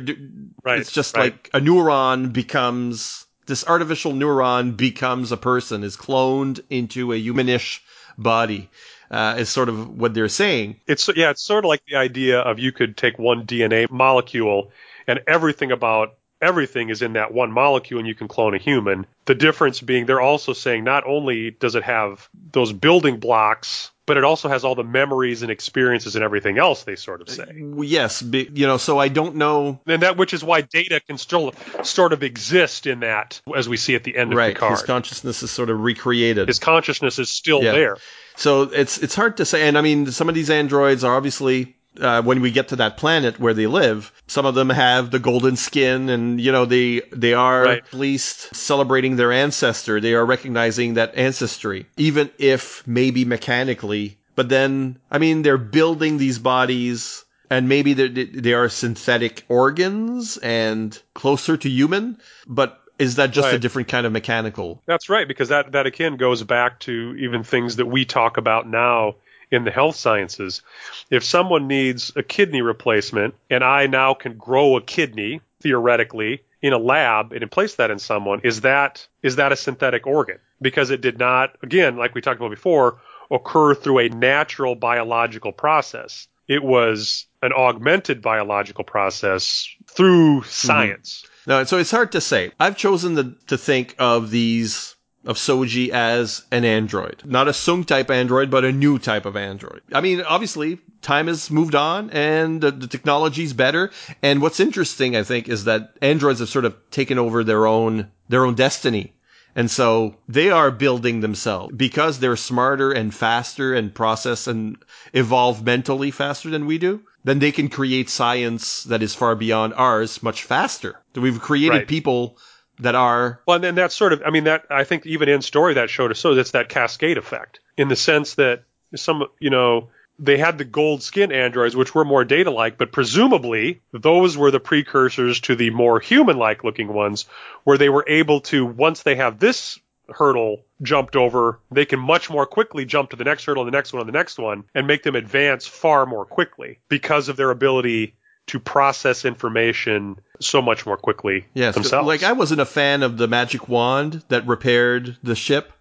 [0.64, 1.32] Right, It's just right.
[1.34, 7.80] like a neuron becomes this artificial neuron becomes a person, is cloned into a humanish
[8.18, 8.70] body.
[9.12, 10.80] Uh, is sort of what they're saying.
[10.86, 14.72] It's yeah, it's sort of like the idea of you could take one DNA molecule
[15.08, 19.06] and everything about everything is in that one molecule and you can clone a human.
[19.26, 24.18] The difference being they're also saying not only does it have those building blocks, but
[24.18, 27.44] it also has all the memories and experiences and everything else they sort of say.
[27.44, 28.78] Uh, yes, be, you know.
[28.78, 29.80] So I don't know.
[29.86, 33.78] And that which is why data can still sort of exist in that as we
[33.78, 34.72] see at the end of Right, Picard.
[34.72, 36.48] his consciousness is sort of recreated.
[36.48, 37.74] His consciousness is still Yeah.
[37.74, 37.98] there.
[38.36, 39.68] So it's it's hard to say.
[39.68, 41.76] And I mean, some of these androids are obviously.
[42.00, 45.20] Uh, when we get to that planet where they live, some of them have the
[45.20, 47.84] golden skin, and you know they they are Right.
[47.84, 50.00] at least celebrating their ancestor.
[50.00, 54.18] They are recognizing that ancestry, even if maybe mechanically.
[54.36, 60.38] But then, I mean, they're building these bodies, and maybe they they are synthetic organs
[60.38, 62.20] and closer to human.
[62.48, 64.82] But is that just a different kind of mechanical?
[64.86, 68.68] That's right, because that, that again goes back to even things that we talk about
[68.70, 69.16] now
[69.52, 70.62] in the health sciences.
[71.10, 76.74] If someone needs a kidney replacement and I now can grow a kidney, theoretically, in
[76.74, 80.38] a lab and place that in someone, is that is that a synthetic organ?
[80.62, 83.00] Because it did not, again, like we talked about before,
[83.32, 86.28] occur through a natural biological process.
[86.48, 90.50] It was an augmented biological process through mm-hmm.
[90.50, 91.26] science.
[91.48, 92.52] No, so it's hard to say.
[92.60, 94.96] I've chosen the, to think of these
[95.26, 99.36] of Soji as an android, not a Soong type android, but a new type of
[99.36, 99.82] android.
[99.94, 103.92] I mean, obviously, time has moved on and the, the technology's better.
[104.22, 108.10] And what's interesting, I think, is that androids have sort of taken over their own
[108.30, 109.14] their own destiny.
[109.56, 114.78] And so they are building themselves because they're smarter and faster and process and
[115.14, 117.02] evolve mentally faster than we do.
[117.24, 121.02] Then they can create science that is far beyond ours much faster.
[121.16, 121.88] We've created Right.
[121.88, 122.38] people
[122.80, 125.42] that are Well, and then that's sort of, I mean, that I think even in
[125.42, 128.64] story that showed us so that's that cascade effect in the sense that
[128.96, 132.92] some, you know, they had the gold skin androids, which were more data like, but
[132.92, 137.26] presumably those were the precursors to the more human like looking ones,
[137.64, 142.30] where they were able to, once they have this hurdle jumped over, they can much
[142.30, 144.64] more quickly jump to the next hurdle, and the next one, and the next one,
[144.76, 148.16] and make them advance far more quickly because of their ability
[148.50, 152.08] to process information so much more quickly yes, themselves.
[152.08, 155.72] like I wasn't a fan of the magic wand that repaired the ship.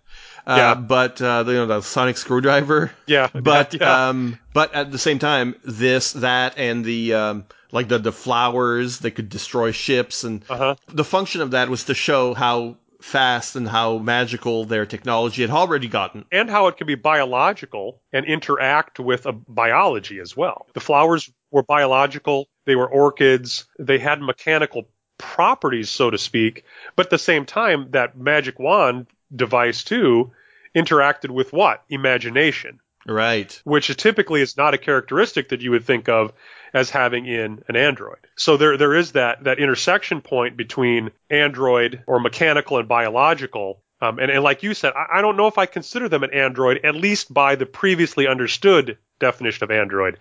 [0.47, 0.75] Uh, Yeah.
[0.75, 2.91] but uh, the, you know the sonic screwdriver.
[3.07, 4.09] yeah, but yeah.
[4.09, 8.99] um, but at the same time, this, that, and the um, like the the flowers
[9.01, 10.77] that could destroy ships, and uh-huh.
[10.89, 15.51] the function of that was to show how fast and how magical their technology had
[15.51, 16.25] already gotten.
[16.33, 20.67] and how it can be biological and interact with a biology as well.
[20.75, 26.65] The flowers were biological, they were orchids, they had mechanical properties, so to speak,
[26.95, 30.31] but at the same time, that magic wand device too
[30.77, 31.83] interacted with what?
[31.89, 33.59] Imagination, Right.
[33.65, 36.35] which typically is not a characteristic that you would think of
[36.75, 38.19] as having in an android.
[38.37, 43.83] So there there is that that intersection point between android or mechanical and biological.
[44.03, 46.35] Um, and, and like you said, I, I don't know if I consider them an
[46.35, 50.19] android, at least by the previously understood definition of android.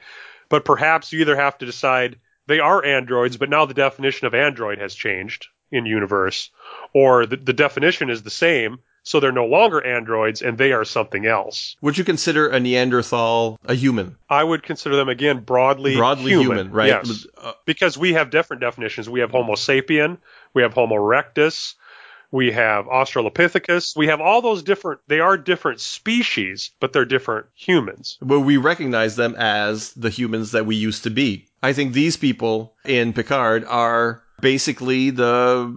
[0.50, 2.16] But perhaps you either have to decide
[2.48, 6.50] they are androids, but now the definition of android has changed in universe,
[6.94, 10.84] or the, the definition is the same, so they're no longer androids and they are
[10.84, 11.76] something else.
[11.82, 14.18] Would you consider a Neanderthal a human?
[14.30, 16.88] I would consider them again broadly Broadly human, right?
[16.88, 19.10] Yes, Uh, because we have different definitions.
[19.10, 20.18] We have Homo sapien,
[20.54, 21.76] we have Homo erectus,
[22.32, 23.96] we have Australopithecus.
[23.96, 25.02] We have all those different.
[25.08, 28.18] They are different species, but they're different humans.
[28.22, 31.48] but we recognize them as the humans that we used to be.
[31.64, 35.76] I think these people in Picard are basically the,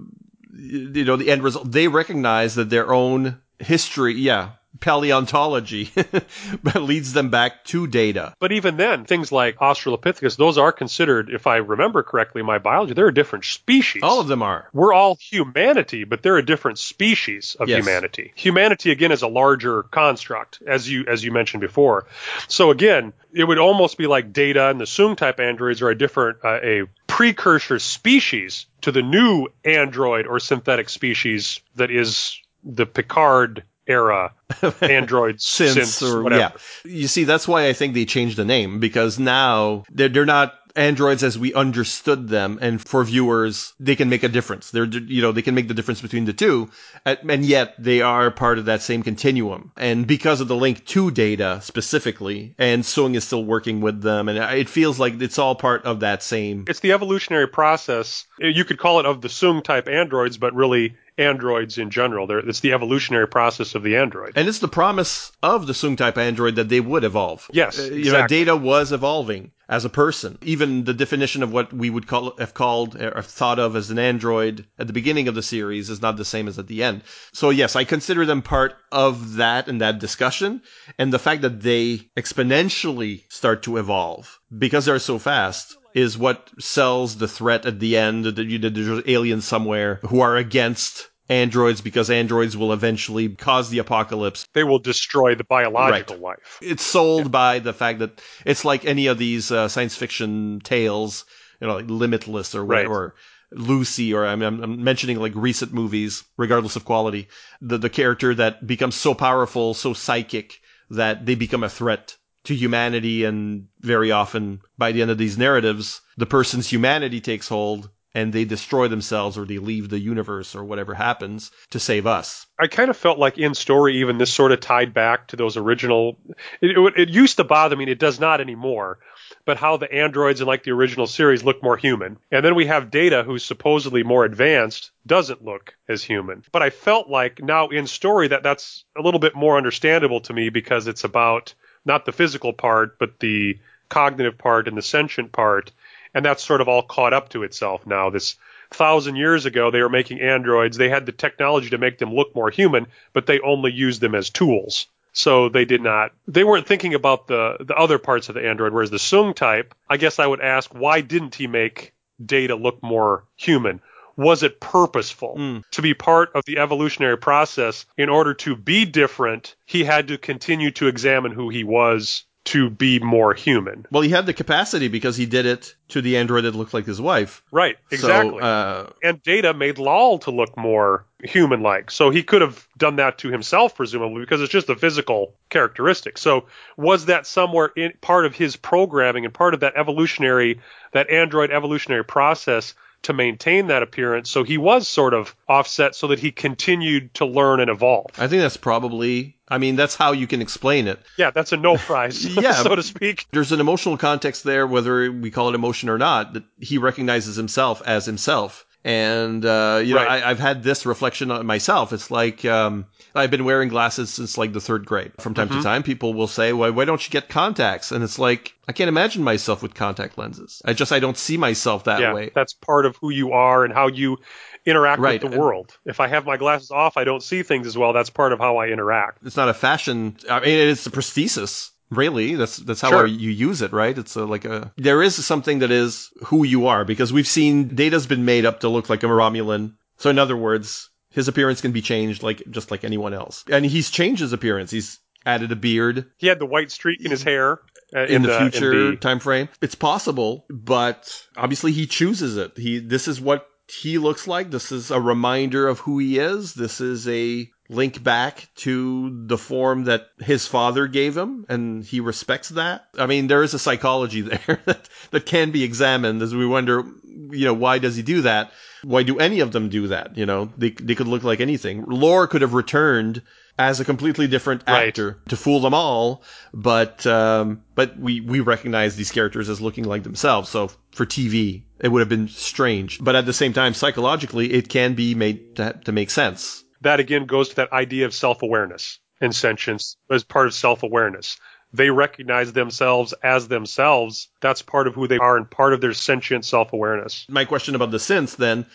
[0.55, 1.71] you know, the end result.
[1.71, 5.91] They recognize that their own history, yeah, paleontology
[6.75, 8.35] leads them back to data.
[8.39, 12.95] But even then, things like Australopithecus, those are considered, if I remember correctly, my biology,
[12.95, 14.03] they're a different species.
[14.03, 14.69] All of them are.
[14.73, 17.79] We're all humanity, but they're a different species of Yes.
[17.79, 18.33] humanity.
[18.37, 22.07] Humanity again is a larger construct, as you as you mentioned before.
[22.49, 25.99] So again, it would almost be like Data and the Soong type androids are a
[25.99, 32.87] different uh, a precursor species to the new android or synthetic species that is the
[32.87, 34.33] Picard era
[34.81, 36.41] Android Synths synths or whatever.
[36.41, 40.25] yeah, you see, that's why I think they changed the name because now they're they're
[40.25, 42.59] not androids as we understood them.
[42.61, 44.71] And for viewers, they can make a difference.
[44.71, 46.71] They're, you know, they can make the difference between the two.
[47.05, 49.73] And yet they are part of that same continuum.
[49.77, 54.29] And because of the link to data specifically, and Soong is still working with them,
[54.29, 56.65] and it feels like it's all part of that same.
[56.69, 58.27] It's the evolutionary process.
[58.39, 62.27] You could call it of the Soong type androids, but really androids in general.
[62.27, 64.33] They're, it's the evolutionary process of the android.
[64.37, 67.49] And it's the promise of the Soong type android that they would evolve.
[67.53, 70.37] Yes, Uh, you know, Data was evolving as a person.
[70.43, 73.91] Even the definition of what we would call have called uh, or thought of as
[73.91, 76.83] an android at the beginning of the series is not the same as at the
[76.83, 77.03] end.
[77.33, 80.61] So yes, I consider them part of that and that discussion,
[80.99, 86.51] and the fact that they exponentially start to evolve because they're so fast is what
[86.59, 91.09] sells the threat at the end that you that there's aliens somewhere who are against
[91.31, 96.59] androids because androids will eventually cause the apocalypse They will destroy the biological life.
[96.61, 101.25] it's sold by the fact that it's like any of these uh, science fiction tales,
[101.61, 102.87] you know, like Limitless or Right.
[102.87, 103.15] or
[103.53, 107.29] Lucy, or I'm, I'm mentioning like recent movies, regardless of quality.
[107.61, 110.61] The the character that becomes so powerful, so psychic
[110.91, 115.37] that they become a threat to humanity, and very often by the end of these
[115.37, 117.91] narratives, the person's humanity takes hold.
[118.13, 122.47] And they destroy themselves or they leave the universe or whatever happens to save us.
[122.59, 125.57] I kind of felt like in story, even this sort of tied back to those
[125.57, 126.19] original.
[126.61, 128.99] It, it, it used to bother me, and it does not anymore.
[129.45, 132.67] But how the androids in like the original series look more human, and then we
[132.67, 136.43] have Data, who's supposedly more advanced, doesn't look as human.
[136.53, 140.33] But I felt like now in story that that's a little bit more understandable to
[140.33, 141.55] me because it's about
[141.85, 143.59] not the physical part, but the
[143.89, 145.73] cognitive part and the sentient part,
[146.15, 148.11] and that's sort of all caught up to itself now.
[148.11, 148.37] This
[148.71, 150.77] thousand years ago, they were making androids.
[150.77, 154.15] They had the technology to make them look more human, but they only used them
[154.15, 154.87] as tools.
[155.13, 156.13] So they did not.
[156.29, 158.73] They weren't thinking about the the other parts of the android.
[158.73, 161.93] Whereas the Soong type, I guess I would ask, why didn't he make
[162.25, 163.81] Data look more human?
[164.17, 165.59] Was it purposeful hmm.
[165.71, 167.87] to be part of the evolutionary process?
[167.97, 172.71] In order to be different, he had to continue to examine who he was to
[172.71, 173.87] be more human.
[173.91, 176.87] Well, he had the capacity because he did it to the android that looked like
[176.87, 177.43] his wife.
[177.53, 178.39] Right, exactly.
[178.39, 181.91] So, uh, and Data made Lal to look more human like.
[181.91, 186.17] So he could have done that to himself, presumably, because it's just a physical characteristic.
[186.17, 190.61] So was that somewhere in part of his programming and part of that evolutionary,
[190.93, 194.31] that android evolutionary process to maintain that appearance?
[194.31, 198.07] So he was sort of offset so that he continued to learn and evolve.
[198.19, 199.37] I think that's probably.
[199.49, 201.01] I mean, that's how you can explain it.
[201.19, 202.53] Yeah, that's a no prize, Yeah.
[202.63, 203.27] so to speak.
[203.33, 207.37] There's an emotional context there, whether we call it emotion or not, that he recognizes
[207.37, 208.65] himself as himself.
[208.83, 210.23] And uh, you know, Right.
[210.23, 211.93] I, I've had this reflection on myself.
[211.93, 215.13] It's like um, I've been wearing glasses since like the third grade.
[215.21, 218.19] From time to time, people will say, "Why, why don't you get contacts?" And it's
[218.19, 220.63] like I can't imagine myself with contact lenses.
[220.65, 222.31] I just I don't see myself that yeah, way.
[222.35, 224.17] that's part of who you are and how you
[224.65, 225.77] interact Right, with the and- world.
[225.85, 227.93] If I have my glasses off, I don't see things as well.
[227.93, 229.19] That's part of how I interact.
[229.27, 230.17] It's not a fashion.
[230.31, 231.71] I mean, it's a prosthesis.
[231.91, 233.07] Really, that's that's how Sure.
[233.07, 233.97] you use it, right?
[233.99, 237.75] It's a, like a there is something that is who you are because we've seen
[237.75, 239.75] Data's been made up to look like a Romulan.
[239.99, 243.67] So in other words, his appearance can be changed like just like anyone else, and
[243.67, 244.71] he's changed his appearance.
[244.71, 247.61] He's added a beard He had the white streak in his hair
[247.95, 249.49] uh, in, the, in future the- time frame.
[249.61, 252.57] It's possible, but obviously he chooses it.
[252.57, 254.51] He this is what he looks like.
[254.51, 256.55] This is a reminder of who he is.
[256.55, 262.01] This is a link back to the form that his father gave him, and he
[262.01, 262.87] respects that.
[262.99, 266.85] I mean, there is a psychology there that, that can be examined as we wonder,
[267.31, 268.53] you know, why does he do that?
[268.83, 270.17] Why do any of them do that?
[270.17, 271.85] You know, they, they could look like anything.
[271.87, 273.23] Lore could have returned
[273.59, 274.89] as a completely different Right.
[274.89, 276.23] actor to fool them all,
[276.55, 280.49] but um, but we we recognize these characters as looking like themselves.
[280.49, 284.71] So for TV, it would have been strange, but at the same time, psychologically, it
[284.71, 286.65] can be made to, to make sense.
[286.83, 291.39] That again goes to that idea of self-awareness and sentience as part of self-awareness.
[291.73, 294.29] They recognize themselves as themselves.
[294.41, 297.27] That's part of who they are and part of their sentient self-awareness.
[297.29, 298.67] My question about the synths then.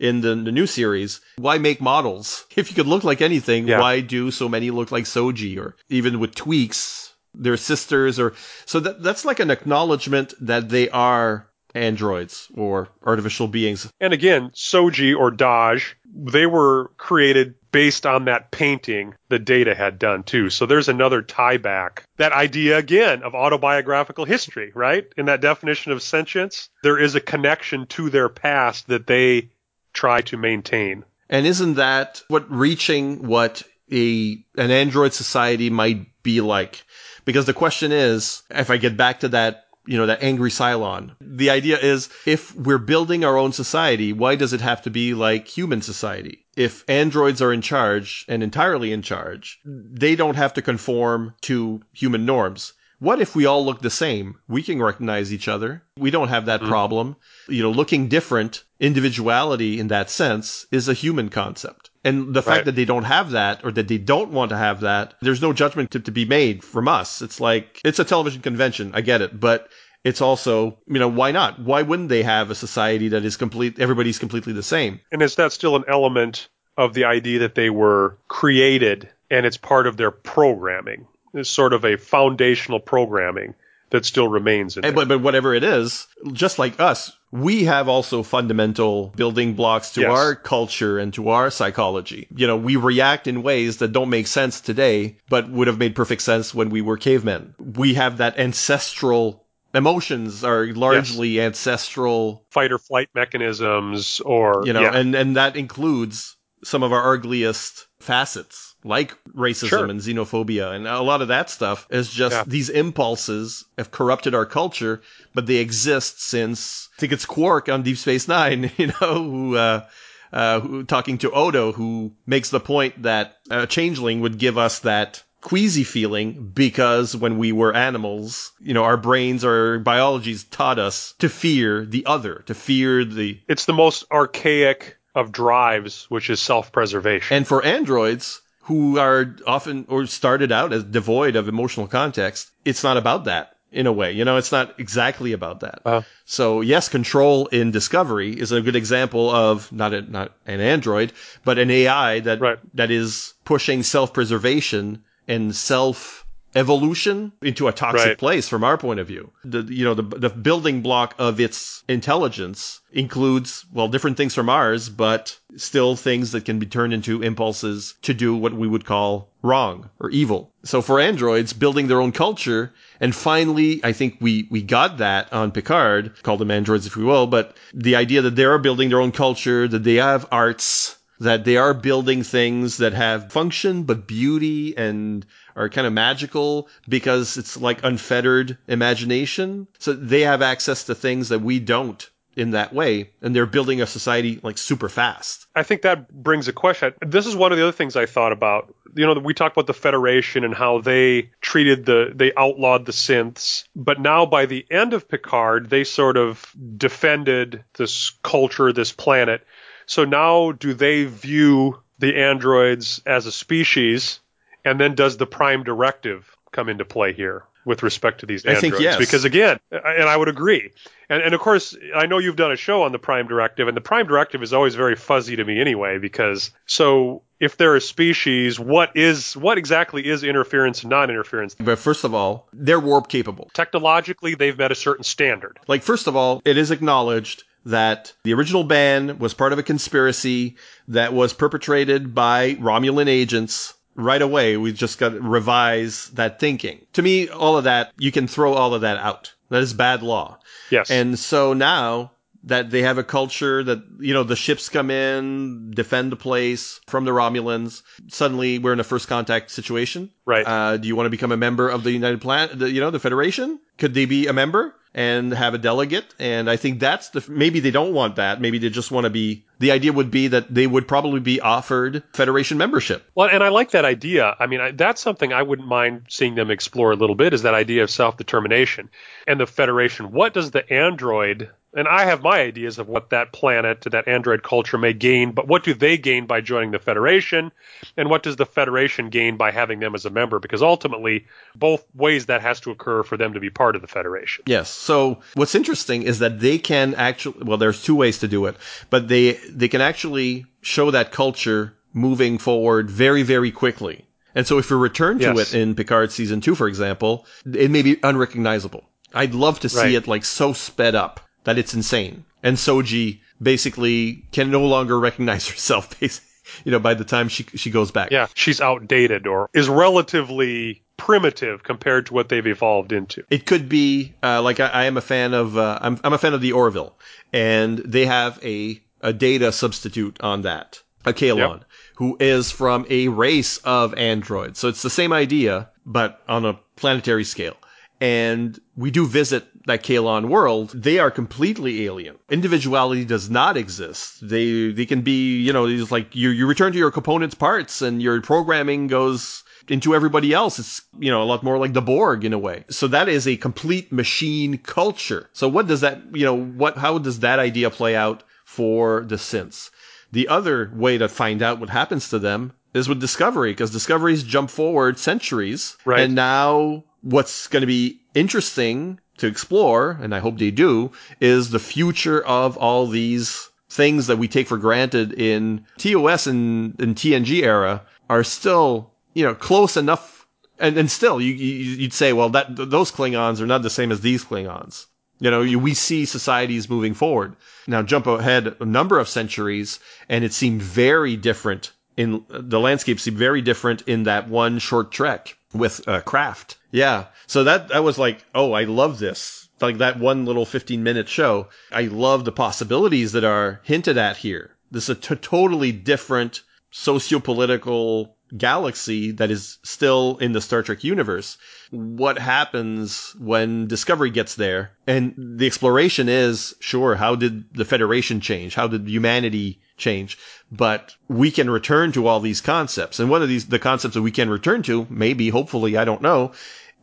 [0.00, 2.46] In the, the new series, why make models?
[2.56, 3.78] If you could look like anything, Yeah.
[3.78, 5.56] why do so many look like Soji?
[5.56, 8.34] Or even with tweaks, their sisters, or
[8.66, 13.90] so that that's like an acknowledgement that they are androids or artificial beings.
[14.00, 19.98] And again, Soji or Dahj, they were created based on that painting that Data had
[19.98, 20.48] done too.
[20.48, 22.04] So there's another tie back.
[22.18, 25.06] That idea again of autobiographical history, right?
[25.16, 29.50] In that definition of sentience, there is a connection to their past that they
[29.92, 31.04] try to maintain.
[31.28, 36.84] And isn't that what reaching what a an android society might be like?
[37.24, 41.14] Because the question is, if I get back to that you know, that angry Cylon.
[41.20, 45.14] The idea is if we're building our own society, why does it have to be
[45.14, 46.44] like human society?
[46.56, 51.82] If androids are in charge and entirely in charge, they don't have to conform to
[51.92, 52.72] human norms.
[53.00, 54.38] What if we all look the same?
[54.48, 55.82] We can recognize each other.
[55.98, 56.70] We don't have that mm-hmm.
[56.70, 57.16] problem.
[57.48, 61.90] You know, looking different, individuality in that sense is a human concept.
[62.04, 62.64] And the fact Right.
[62.66, 65.52] that they don't have that or that they don't want to have that, there's no
[65.52, 67.22] judgment to, to be made from us.
[67.22, 68.92] It's like, it's a television convention.
[68.94, 69.40] I get it.
[69.40, 69.68] But
[70.04, 71.58] it's also, you know, why not?
[71.58, 75.00] Why wouldn't they have a society that is complete, everybody's completely the same?
[75.10, 79.56] And is that still an element of the idea that they were created and it's
[79.56, 81.06] part of their programming?
[81.32, 83.54] It's sort of a foundational programming
[83.94, 84.74] that still remains.
[84.74, 90.00] But, but whatever it is, just like us, we have also fundamental building blocks to
[90.00, 90.10] Yes.
[90.10, 92.26] our culture and to our psychology.
[92.34, 95.94] You know, we react in ways that don't make sense today, but would have made
[95.94, 97.54] perfect sense when we were cavemen.
[97.76, 104.82] We have that ancestral emotions are largely ancestral, Fight or flight mechanisms or you know,
[104.82, 104.96] yeah.
[104.96, 109.86] and, and that includes some of our ugliest facets like racism Sure.
[109.86, 112.44] and xenophobia and a lot of that stuff is just Yeah.
[112.46, 115.00] these impulses have corrupted our culture
[115.34, 119.56] but they exist since i think it's quark on deep space nine you know who
[119.56, 119.86] uh
[120.32, 124.80] uh, who, talking to Odo, who makes the point that a changeling would give us
[124.80, 130.80] that queasy feeling because when we were animals, you know, our brains, our biologies taught
[130.80, 136.28] us to fear the other, to fear the it's the most archaic of drives, which
[136.30, 137.36] is self-preservation.
[137.36, 142.82] And for androids who are often or started out as devoid of emotional context, it's
[142.82, 144.12] not about that in a way.
[144.12, 145.80] You know, it's not exactly about that.
[145.84, 146.02] Uh-huh.
[146.24, 151.12] So yes, control in Discovery is a good example of not a, not an android,
[151.44, 152.58] but an AI that Right.
[152.74, 156.23] that is pushing self-preservation and self
[156.54, 158.18] evolution into a toxic Right.
[158.18, 159.30] place from our point of view.
[159.44, 164.48] The you know the the building block of its intelligence includes well different things from
[164.48, 168.84] ours, but still things that can be turned into impulses to do what we would
[168.84, 170.52] call wrong or evil.
[170.64, 175.32] So for androids building their own culture and finally I think we we got that
[175.32, 178.88] on Picard, call them androids if we will, but the idea that they are building
[178.88, 183.84] their own culture, that they have arts that they are building things that have function
[183.84, 185.24] but beauty and
[185.56, 189.68] are kind of magical because it's like unfettered imagination.
[189.78, 193.80] So they have access to things that we don't in that way, and they're building
[193.80, 195.46] a society like super fast.
[195.54, 196.94] I think that brings a question.
[197.00, 198.74] This is one of the other things I thought about.
[198.96, 202.92] You know, we talked about the Federation and how they treated the, they outlawed the
[202.92, 203.64] synths.
[203.74, 206.44] But now by the end of Picard, they sort of
[206.76, 209.44] defended this culture, this planet.
[209.86, 214.20] So now do they view the androids as a species?
[214.64, 218.50] And then does the Prime Directive come into play here with respect to these I
[218.50, 218.74] androids?
[218.74, 218.98] think yes.
[218.98, 220.70] Because again, and I would agree.
[221.08, 223.76] And, and of course, I know you've done a show on the Prime Directive, and
[223.76, 225.98] the Prime Directive is always very fuzzy to me anyway.
[225.98, 231.54] Because so if they're a species, what is what exactly is interference and non-interference?
[231.56, 233.50] But first of all, they're warp capable.
[233.52, 235.58] Technologically, they've met a certain standard.
[235.66, 239.62] Like, first of all, it is acknowledged that the original ban was part of a
[239.62, 240.56] conspiracy
[240.88, 243.74] that was perpetrated by Romulan agents.
[243.96, 246.84] Right away, we just got to revise that thinking.
[246.94, 249.32] To me, all of that, you can throw all of that out.
[249.50, 250.38] That is bad law.
[250.68, 250.90] Yes.
[250.90, 252.10] And so now
[252.42, 256.80] that they have a culture that, you know, the ships come in, defend the place
[256.88, 260.10] from the Romulans, suddenly we're in a first contact situation.
[260.26, 260.46] Right.
[260.46, 262.98] Uh, do you want to become a member of the United Planet, you know, the
[262.98, 263.60] Federation?
[263.78, 266.04] Could they be a member and have a delegate?
[266.18, 268.40] And I think that's the, maybe they don't want that.
[268.40, 271.40] Maybe they just want to be, the idea would be that they would probably be
[271.40, 273.04] offered Federation membership.
[273.14, 274.36] Well, and I like that idea.
[274.38, 277.42] I mean, I, that's something I wouldn't mind seeing them explore a little bit is
[277.42, 278.90] that idea of self-determination
[279.26, 280.12] and the Federation.
[280.12, 284.42] What does the android, and I have my ideas of what that planet, that android
[284.42, 287.52] culture may gain, but what do they gain by joining the Federation?
[287.96, 290.38] And what does the Federation gain by having them as a member?
[290.38, 293.88] Because ultimately, both ways that has to occur for them to be part of the
[293.88, 294.44] Federation.
[294.46, 294.70] Yes.
[294.70, 298.56] So what's interesting is that they can actually, well, there's two ways to do it,
[298.90, 304.04] but they, they can actually show that culture moving forward very, very quickly.
[304.34, 305.52] And so if we return to Yes.
[305.52, 308.84] it in Picard season two, for example, it may be unrecognizable.
[309.12, 309.94] I'd love to see Right.
[309.94, 312.24] it like so sped up that it's insane.
[312.42, 316.28] And Soji basically can no longer recognize herself, basically,
[316.64, 318.10] you know, by the time she, she goes back.
[318.10, 323.24] Yeah, she's outdated or is relatively primitive compared to what they've evolved into.
[323.30, 326.18] It could be uh, like I, I am a fan of uh, I'm I'm a
[326.18, 326.96] fan of the Orville,
[327.32, 331.62] and they have a a data substitute on that, a Kaylon,
[331.96, 334.58] who is from a race of androids.
[334.58, 337.56] So it's the same idea, but on a planetary scale.
[338.00, 342.16] And we do visit that Kaylon world, they are completely alien.
[342.30, 344.26] Individuality does not exist.
[344.26, 347.82] They they can be, you know, it's like you you return to your component's parts
[347.82, 350.58] and your programming goes into everybody else.
[350.58, 352.64] It's, you know, a lot more like the Borg in a way.
[352.68, 355.30] So that is a complete machine culture.
[355.32, 359.16] So what does that, you know, what, how does that idea play out for the
[359.16, 359.70] synths?
[360.12, 364.22] The other way to find out what happens to them is with Discovery, because Discoveries
[364.22, 365.76] jump forward centuries.
[365.84, 366.00] Right.
[366.00, 370.90] And now what's going to be interesting to explore, and I hope they do,
[371.20, 376.74] is the future of all these things that we take for granted in TOS and,
[376.80, 380.26] and TNG era are still, you know, close enough.
[380.58, 383.92] And, and still, you, you, you'd say, well, that, those Klingons are not the same
[383.92, 384.86] as these Klingons.
[385.20, 387.36] You know, you, we see societies moving forward.
[387.66, 389.78] Now jump ahead a number of centuries
[390.08, 394.90] and it seemed very different in the landscape seemed very different in that one short
[394.90, 396.58] trek with uh, Craft.
[396.70, 397.06] Yeah.
[397.26, 399.48] So that, that was like, oh, I love this.
[399.60, 401.48] Like that one little 15 minute show.
[401.72, 404.56] I love the possibilities that are hinted at here.
[404.70, 410.82] This is a t- totally different socio-political galaxy that is still in the Star Trek
[410.82, 411.38] universe.
[411.70, 414.72] What happens when Discovery gets there?
[414.86, 418.54] And the exploration is, sure, how did the Federation change?
[418.54, 420.18] How did humanity change?
[420.50, 423.00] But we can return to all these concepts.
[423.00, 426.02] And one of these, the concepts that we can return to, maybe, hopefully, I don't
[426.02, 426.32] know,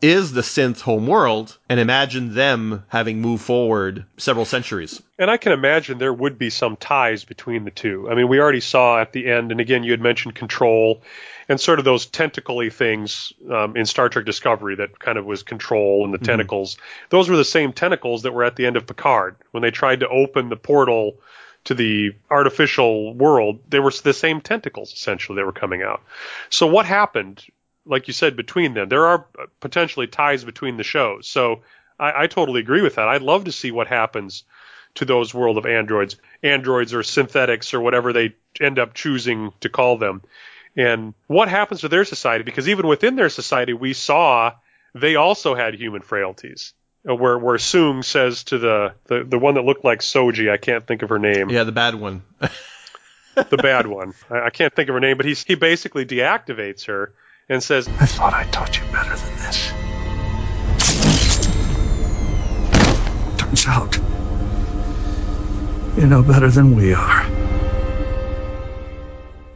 [0.01, 5.01] is the synth home world and imagine them having moved forward several centuries.
[5.19, 8.09] And I can imagine there would be some ties between the two.
[8.09, 11.03] I mean, we already saw at the end, and again, you had mentioned control
[11.47, 15.43] and sort of those tentacly things um, in Star Trek Discovery that kind of was
[15.43, 16.77] control and the tentacles.
[17.09, 19.99] Those were the same tentacles that were at the end of Picard when they tried
[19.99, 21.17] to open the portal
[21.65, 23.59] to the artificial world.
[23.69, 26.01] They were the same tentacles essentially that were coming out.
[26.49, 27.43] So what happened?
[27.85, 29.25] Like you said, between them, there are
[29.59, 31.27] potentially ties between the shows.
[31.27, 31.61] So
[31.99, 33.07] I, I totally agree with that.
[33.07, 34.43] I'd love to see what happens
[34.95, 39.69] to those world of androids, androids or synthetics or whatever they end up choosing to
[39.69, 40.21] call them
[40.75, 44.51] and what happens to their society because even within their society we saw
[44.93, 46.73] they also had human frailties
[47.07, 50.57] Uh, where where Soong says to the, the the one that looked like Soji I
[50.57, 52.21] can't think of her name Yeah, the bad one.
[53.35, 56.85] the bad one I, I can't think of her name but he's he basically deactivates
[56.85, 57.13] her
[57.49, 59.73] and says I thought I taught you better than this.
[63.37, 63.95] Turns out,
[65.97, 67.25] you know better than we are.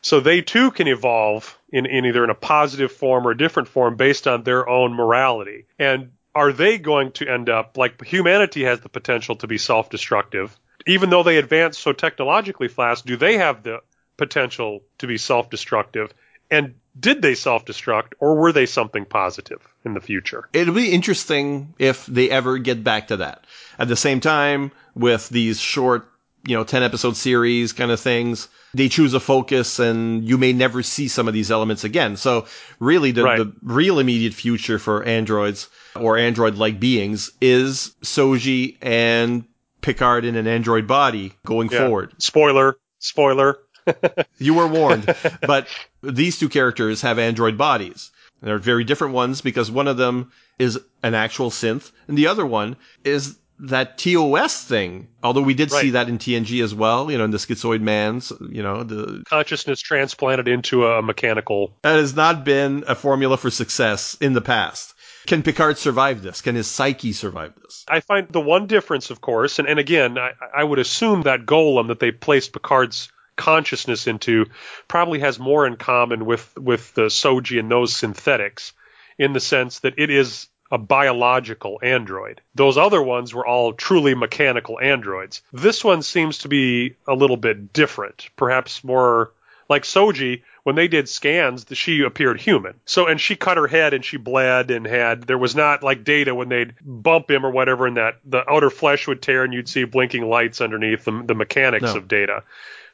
[0.01, 3.67] so they too can evolve in, in either in a positive form or a different
[3.67, 8.65] form based on their own morality and are they going to end up like humanity
[8.65, 10.55] has the potential to be self-destructive.
[10.85, 13.79] Even though they advance so technologically fast do they have the
[14.17, 16.13] potential to be self-destructive?
[16.51, 20.47] And did they self-destruct or were they something positive in the future?
[20.53, 23.45] It'll be interesting if they ever get back to that.
[23.79, 26.07] At the same time, with these short,
[26.47, 30.53] you know, 10 episode series kind of things, they choose a focus and you may
[30.53, 32.17] never see some of these elements again.
[32.17, 32.45] So
[32.79, 33.37] really the, Right.
[33.37, 39.45] the real immediate future for androids or android-like beings is Soji and
[39.81, 41.79] Picard in an android body going Yeah.
[41.79, 42.13] forward.
[42.19, 43.59] spoiler spoiler
[44.39, 45.13] You were warned.
[45.45, 45.67] but
[46.01, 48.11] these two characters have android bodies.
[48.41, 52.45] They're very different ones because one of them is an actual synth and the other
[52.45, 55.07] one is that TOS thing.
[55.23, 58.31] Although we did see that in TNG as well, you know, in the schizoid man's,
[58.49, 63.49] you know, the, consciousness transplanted into a mechanical that has not been a formula for
[63.49, 64.93] success in the past.
[65.25, 66.41] Can Picard survive this?
[66.41, 67.83] Can his psyche survive this?
[67.87, 71.45] I find the one difference, of course, and, and again, I, I would assume that
[71.45, 74.45] golem that they placed Picard's consciousness into
[74.87, 78.73] probably has more in common with with the Soji and those synthetics,
[79.17, 82.41] in the sense that it is a biological android.
[82.55, 85.41] Those other ones were all truly mechanical androids.
[85.53, 89.31] This one seems to be a little bit different, perhaps more
[89.69, 92.75] like Soji, when they did scans, she appeared human.
[92.85, 96.03] So, and she cut her head and she bled and had, there was not like
[96.03, 99.53] data when they'd bump him or whatever and that the outer flesh would tear and
[99.53, 101.97] you'd see blinking lights underneath the, the mechanics No.
[101.97, 102.43] of data.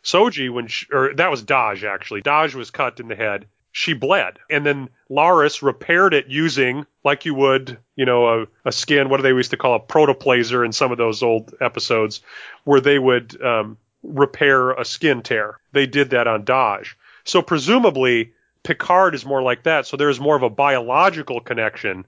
[0.04, 2.22] Soji, when she, or that was Dahj actually.
[2.22, 3.46] Dahj was cut in the head.
[3.72, 4.40] She bled.
[4.50, 9.18] And then Laris repaired it using, like you would, you know, a, a skin, what
[9.18, 12.22] do they used to call a protoplaser in some of those old episodes,
[12.64, 15.60] where they would um, repair a skin tear.
[15.72, 16.96] They did that on Dahj.
[17.24, 18.34] So presumably
[18.64, 19.86] Picard is more like that.
[19.88, 22.06] So there's more of a biological connection.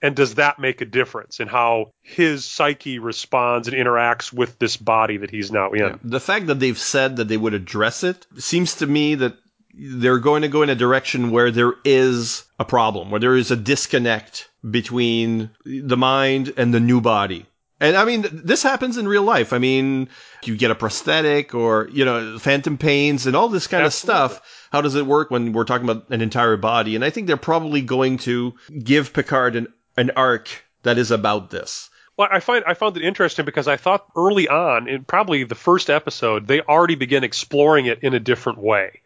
[0.00, 4.76] And does that make a difference in how his psyche responds and interacts with this
[4.76, 5.98] body that he's now in?
[6.04, 9.36] The fact that they've said that they would address it seems to me that
[9.74, 13.50] they're going to go in a direction where there is a problem, where there is
[13.50, 17.46] a disconnect between the mind and the new body.
[17.80, 19.52] And I mean, this happens in real life.
[19.52, 20.08] I mean,
[20.44, 24.24] you get a prosthetic or, you know, phantom pains and all this kind Absolutely.
[24.24, 24.68] of stuff.
[24.70, 26.94] How does it work when we're talking about an entire body?
[26.94, 28.54] And I think they're probably going to
[28.84, 29.66] give Picard an,
[29.96, 30.48] an arc
[30.84, 31.90] that is about this.
[32.16, 35.54] Well, I find I found it interesting because I thought early on, in probably the
[35.56, 39.00] first episode, they already began exploring it in a different way.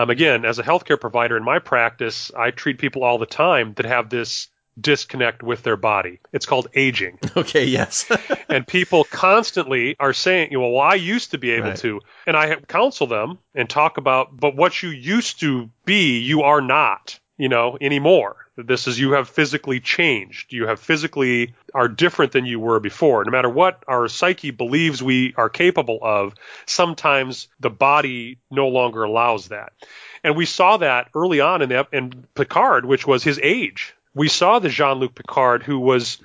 [0.00, 3.74] Um, again, as a healthcare provider in my practice, I treat people all the time
[3.74, 4.48] that have this
[4.80, 6.20] disconnect with their body.
[6.32, 7.18] It's called aging.
[7.36, 8.10] Okay, yes.
[8.48, 11.76] and people constantly are saying, well, I used to be able Right.
[11.80, 12.00] to.
[12.26, 16.62] And I counsel them and talk about, but what you used to be, you are
[16.62, 18.36] not, you know, anymore.
[18.66, 20.52] This is, you have physically changed.
[20.52, 23.24] You have physically are different than you were before.
[23.24, 26.34] No matter what our psyche believes we are capable of,
[26.66, 29.72] sometimes the body no longer allows that.
[30.22, 33.94] And we saw that early on in, the, in Picard, which was his age.
[34.14, 36.18] We saw the Jean-Luc Picard who was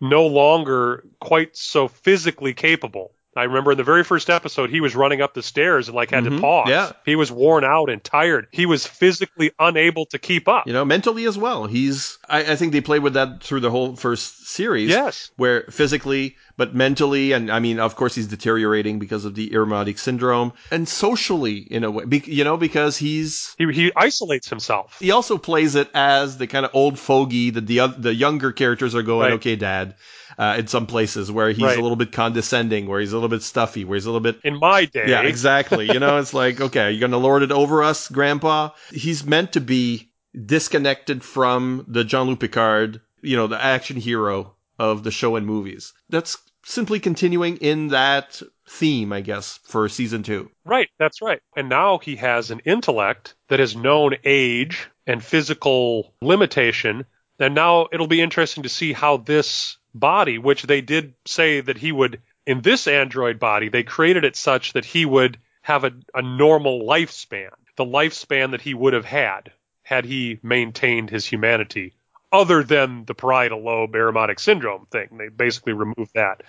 [0.00, 3.12] no longer quite so physically capable.
[3.34, 6.10] I remember in the very first episode, he was running up the stairs and like
[6.10, 6.68] had to Mhm, pause.
[6.68, 6.92] yeah.
[7.06, 8.46] He was worn out and tired.
[8.50, 10.66] He was physically unable to keep up.
[10.66, 11.66] you know, mentally as well.
[11.66, 14.90] He's, I, I think they played with that through the whole first series.
[14.90, 15.30] Yes.
[15.36, 19.98] Where physically, but mentally, and I mean, of course, he's deteriorating because of the Irumodic
[19.98, 24.98] syndrome and socially in a way, be, you know, because he's, He, he isolates himself.
[25.00, 28.94] he also plays it as the kind of old fogey that the the younger characters
[28.94, 29.32] are going, Right.
[29.34, 29.94] okay, dad,
[30.38, 31.78] uh, in some places where he's Right.
[31.78, 34.40] a little bit condescending, where he's a little bit stuffy, where he's a little bit
[34.44, 35.86] In my day, yeah, exactly.
[35.92, 38.70] You know, it's like, okay, you're going to lord it over us, Grandpa?
[38.90, 40.10] He's meant to be
[40.46, 45.92] disconnected from the Jean-Luc Picard, you know, the action hero of the show and movies.
[46.08, 50.50] That's simply continuing in that theme, I guess, for season two.
[50.64, 51.40] Right, that's right.
[51.56, 57.04] And now he has an intellect that has known age and physical limitation.
[57.38, 61.78] And now it'll be interesting to see how this body, which they did say that
[61.78, 65.92] he would, in this android body, they created it such that he would have a,
[66.14, 69.52] a normal lifespan, the lifespan that he would have had
[69.82, 71.94] had he maintained his humanity.
[72.30, 76.42] Other than the parietal lobe Irumodic syndrome thing, they basically removed that.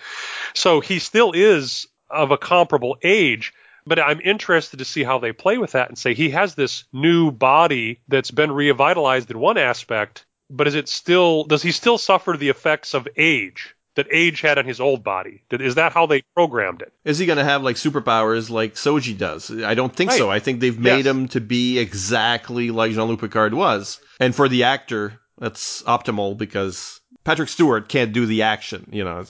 [0.54, 3.54] So he still is of a comparable age,
[3.86, 6.86] but I'm interested to see how they play with that and say he has this
[6.94, 11.98] new body that's been revitalized in one aspect, but is it still does he still
[11.98, 15.44] suffer the effects of age that age had on his old body?
[15.52, 16.92] Is that how they programmed it?
[17.06, 19.52] Is he going to have like superpowers like Soji does?
[19.52, 20.18] I don't think Right.
[20.18, 20.32] so.
[20.32, 21.16] I think they've made Yes.
[21.16, 24.00] him to be exactly like Jean-Luc Picard was.
[24.20, 29.24] And for the actor, that's optimal because Patrick Stewart can't do the action, you know,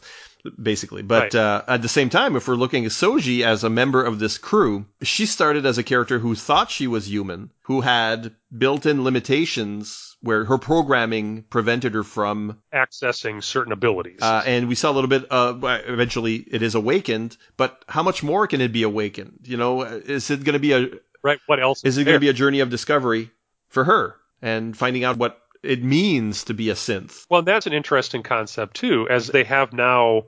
[0.61, 1.01] basically.
[1.01, 1.35] But Right.
[1.35, 4.37] uh, at the same time, if we're looking at Soji as a member of this
[4.37, 10.15] crew, she started as a character who thought she was human, who had built-in limitations
[10.21, 14.19] where her programming prevented her from Accessing certain abilities.
[14.21, 15.25] uh, and we saw a little bit.
[15.29, 15.53] Uh,
[15.85, 17.35] eventually, it is awakened.
[17.57, 19.39] But how much more can it be awakened?
[19.43, 20.89] You know, is it going to be a
[21.23, 21.39] right?
[21.47, 21.83] What else?
[21.83, 23.31] is it going to be a journey of discovery
[23.69, 27.25] for her and finding out what it means to be a synth?
[27.29, 30.23] Well, that's an interesting concept too, as they have now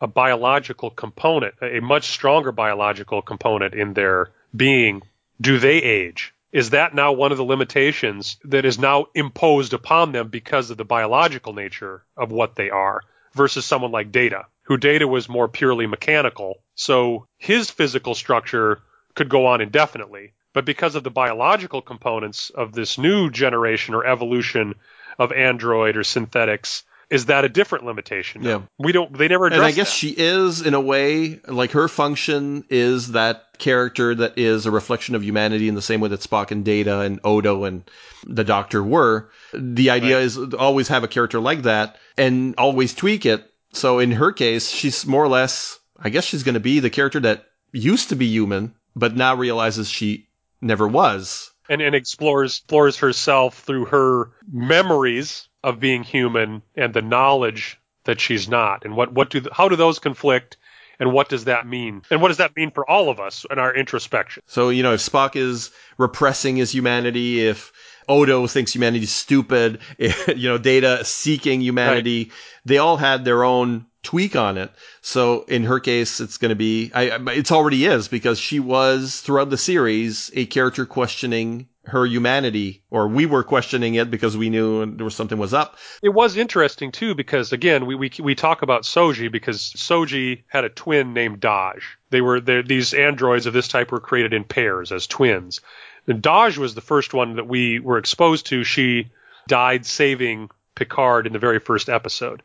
[0.00, 5.02] a biological component, a much stronger biological component in their being.
[5.40, 6.34] Do they age?
[6.52, 10.76] Is that now one of the limitations that is now imposed upon them because of
[10.76, 13.02] the biological nature of what they are
[13.34, 16.62] versus someone like Data, who Data was more purely mechanical.
[16.74, 18.80] So his physical structure
[19.14, 20.32] could go on indefinitely.
[20.52, 24.74] But because of the biological components of this new generation or evolution
[25.18, 28.42] of android or synthetics, is that a different limitation?
[28.42, 28.62] Yeah.
[28.78, 29.96] We don't, they never And I guess that.
[29.96, 35.14] she is, in a way, like her function is that character that is a reflection
[35.14, 37.82] of humanity in the same way that Spock and Data and Odo and
[38.24, 39.28] the Doctor were.
[39.52, 40.24] The idea Right.
[40.24, 43.44] is always have a character like that and always tweak it.
[43.72, 46.90] So in her case, she's more or less, I guess she's going to be the
[46.90, 50.26] character that used to be human, but now realizes she
[50.60, 51.52] never was.
[51.68, 58.20] and, and explores explores herself through her memories of being human and the knowledge that
[58.20, 58.84] she's not.
[58.84, 60.56] And what what do how do those conflict
[60.98, 62.02] and what does that mean?
[62.10, 64.42] And what does that mean for all of us in our introspection?
[64.46, 67.72] So, you know, if Spock is repressing his humanity, if
[68.06, 72.32] Odo thinks humanity's stupid, if, you know, Data seeking humanity,
[72.66, 74.70] they all had their own tweak on it.
[75.02, 79.20] So in her case, it's going to be, I, it's already is because she was
[79.20, 84.50] throughout the series a character questioning her humanity, or we were questioning it because we
[84.50, 85.76] knew there was something was up.
[86.02, 90.64] it was interesting too because again we we, we talk about soji because soji had
[90.64, 94.92] a twin named dahj they were these androids of this type were created in pairs
[94.92, 95.60] as twins
[96.06, 99.10] and dahj was the first one that we were exposed to she
[99.48, 102.42] died saving picard in the very first episode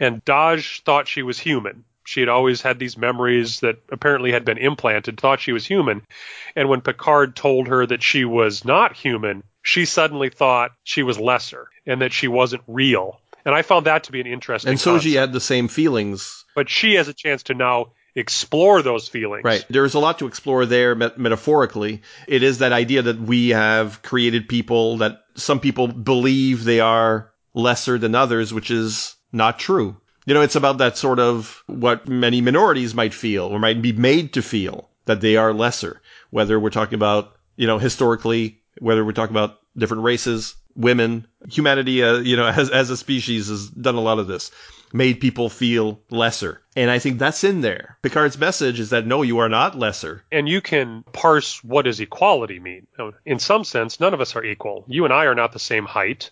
[0.00, 4.44] and dahj thought she was human She had always had these memories that apparently had
[4.44, 6.02] been implanted, thought she was human.
[6.56, 11.16] And when Picard told her that she was not human, she suddenly thought she was
[11.30, 13.20] lesser and that she wasn't real.
[13.44, 14.84] And I found that to be an interesting And Soji
[15.14, 15.14] concept.
[15.22, 16.44] had the same feelings.
[16.56, 19.44] but she has a chance to now explore those feelings.
[19.44, 19.64] Right.
[19.70, 22.02] There's a lot to explore there met- metaphorically.
[22.26, 27.31] It is that idea that we have created people that some people believe they are
[27.54, 29.96] lesser than others, which is not true.
[30.24, 33.92] You know, it's about that sort of what many minorities might feel or might be
[33.92, 36.00] made to feel that they are lesser,
[36.30, 42.02] whether we're talking about, you know, historically, whether we're talking about different races, women, humanity,
[42.02, 44.50] uh, you know, as, as a species has done a lot of this,
[44.92, 46.62] made people feel lesser.
[46.76, 47.98] And I think that's in there.
[48.02, 50.24] Picard's message is that no, you are not lesser.
[50.30, 52.86] And you can parse what does equality mean.
[53.24, 54.84] In some sense, none of us are equal.
[54.86, 56.30] You and I are not the same height,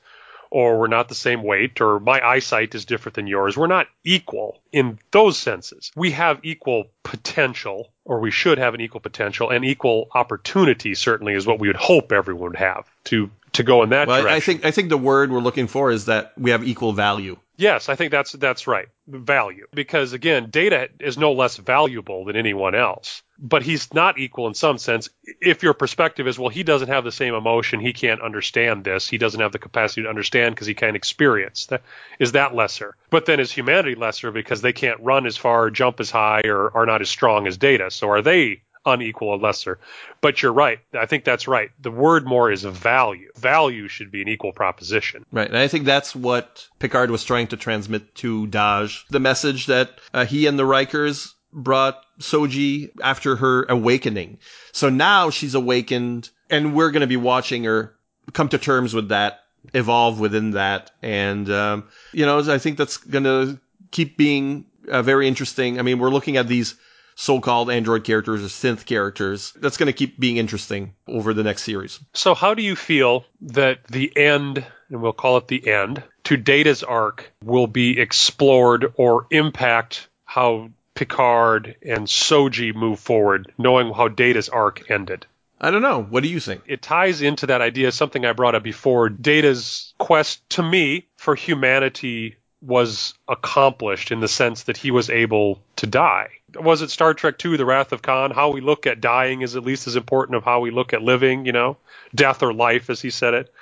[0.50, 3.56] or we're not the same weight, or my eyesight is different than yours.
[3.56, 5.92] We're not equal in those senses.
[5.94, 11.34] We have equal potential, or we should have an equal potential, and equal opportunity certainly
[11.34, 14.36] is what we would hope everyone would have to to go in that Well, direction.
[14.36, 17.36] I think I think the word we're looking for is that we have equal value.
[17.60, 18.88] Yes, I think that's that's right.
[19.06, 19.66] Value.
[19.74, 23.22] Because again, data is no less valuable than anyone else.
[23.38, 25.10] But he's not equal in some sense.
[25.42, 29.08] If your perspective is, well, he doesn't have the same emotion, he can't understand this,
[29.08, 31.66] he doesn't have the capacity to understand because he can't experience.
[31.66, 31.82] That,
[32.18, 32.96] is that lesser?
[33.10, 36.74] But then is humanity lesser because they can't run as far, jump as high, or
[36.74, 37.90] are not as strong as data?
[37.90, 39.78] So are they unequal or lesser?
[40.20, 40.78] But you're right.
[40.98, 41.70] I think that's right.
[41.80, 43.30] The word more is value.
[43.36, 45.24] Value should be an equal proposition.
[45.32, 45.48] Right.
[45.48, 49.06] And I think that's what Picard was trying to transmit to Dahj.
[49.08, 54.38] The message that uh, he and the Rikers brought Soji after her awakening.
[54.72, 57.94] So now she's awakened and we're going to be watching her
[58.32, 59.40] come to terms with that,
[59.74, 60.90] evolve within that.
[61.02, 63.58] And, um, you know, I think that's going to
[63.90, 65.78] keep being uh, very interesting.
[65.78, 66.74] I mean, we're looking at these
[67.20, 69.52] so-called android characters or synth characters.
[69.56, 72.00] That's going to keep being interesting over the next series.
[72.14, 76.38] So, how do you feel that the end, and we'll call it the end, to
[76.38, 84.08] Data's arc will be explored or impact how Picard and Soji move forward, knowing how
[84.08, 85.26] Data's arc ended?
[85.60, 86.02] I don't know.
[86.02, 86.62] What do you think?
[86.66, 89.10] It ties into that idea, something I brought up before.
[89.10, 95.62] Data's quest, to me, for humanity was accomplished in the sense that he was able
[95.76, 96.28] to die.
[96.54, 98.30] Was it Star Trek II, The Wrath of Khan?
[98.30, 101.02] How we look at dying is at least as important of how we look at
[101.02, 101.76] living, you know,
[102.14, 103.52] death or life, as he said it.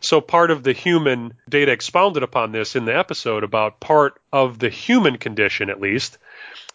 [0.00, 4.58] So part of the human data expounded upon this in the episode about part of
[4.58, 6.18] the human condition, at least,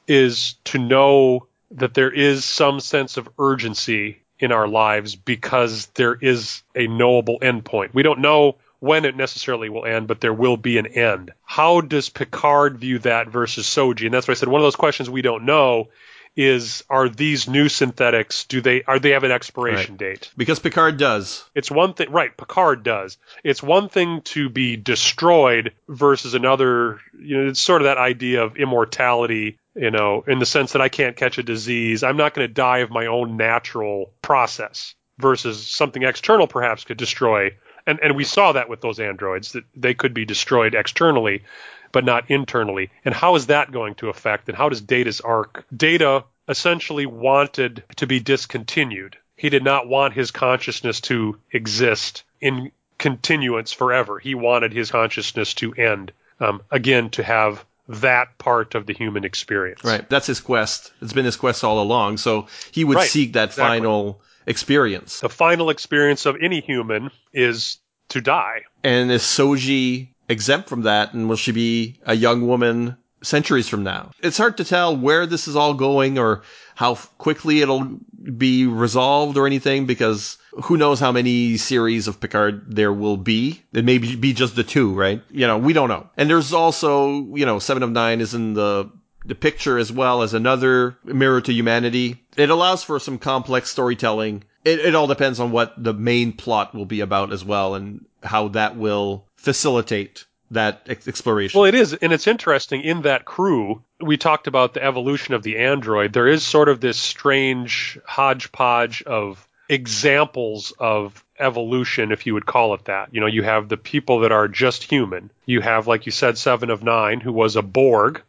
[0.08, 6.16] is to know that there is some sense of urgency in our lives because there
[6.16, 7.94] is a knowable endpoint.
[7.94, 11.32] We don't know when it necessarily will end, but there will be an end.
[11.44, 14.06] How does Picard view that versus Soji?
[14.06, 15.90] And that's why I said one of those questions we don't know
[16.36, 20.32] is are these new synthetics do they are they have an expiration date?
[20.36, 21.44] Because Picard does.
[21.54, 22.36] It's one thing, right?
[22.36, 23.18] Picard does.
[23.44, 27.00] It's one thing to be destroyed versus another.
[27.20, 29.60] You know, it's sort of that idea of immortality.
[29.76, 32.54] You know, in the sense that I can't catch a disease, I'm not going to
[32.54, 34.96] die of my own natural process.
[35.20, 37.52] Versus something external, perhaps could destroy.
[37.88, 41.44] And and we saw that with those androids that they could be destroyed externally,
[41.92, 42.90] but not internally.
[43.06, 44.48] And how is that going to affect?
[44.50, 45.66] And how does Data's arc?
[45.76, 49.18] Data essentially wanted to be discontinued.
[49.36, 54.20] He did not want his consciousness to exist in continuance forever.
[54.20, 56.12] He wanted his consciousness to end.
[56.40, 59.84] Um, again, to have that part of the human experience.
[59.84, 60.08] Right.
[60.10, 60.92] That's his quest.
[61.02, 62.18] It's been his quest all along.
[62.18, 63.80] So he would Right, seek that exactly.
[63.80, 65.20] final experience.
[65.20, 67.78] The final experience of any human is
[68.10, 68.62] to die.
[68.84, 71.14] And is Soji exempt from that?
[71.14, 74.12] And will she be a young woman centuries from now?
[74.22, 76.44] It's hard to tell where this is all going or
[76.76, 78.00] how quickly it'll
[78.38, 83.62] be resolved or anything because who knows how many series of Picard there will be.
[83.74, 85.22] It may be just the two, right?
[85.30, 86.10] You know, we don't know.
[86.18, 88.90] And there's also, you know, Seven of Nine is in the
[89.26, 92.24] the picture as well as another mirror to humanity.
[92.38, 94.44] It allows for some complex storytelling.
[94.64, 98.06] It, it all depends on what the main plot will be about as well and
[98.24, 101.60] how that will facilitate that ex- exploration.
[101.60, 103.84] Well, it is, and it's interesting in that crew.
[104.00, 106.14] We talked about the evolution of the android.
[106.14, 112.74] There is sort of this strange hodgepodge of examples of evolution, if you would call
[112.74, 113.14] it that.
[113.14, 115.32] You know, you have the people that are just human.
[115.46, 118.22] You have, like you said, Seven of Nine, who was a Borg,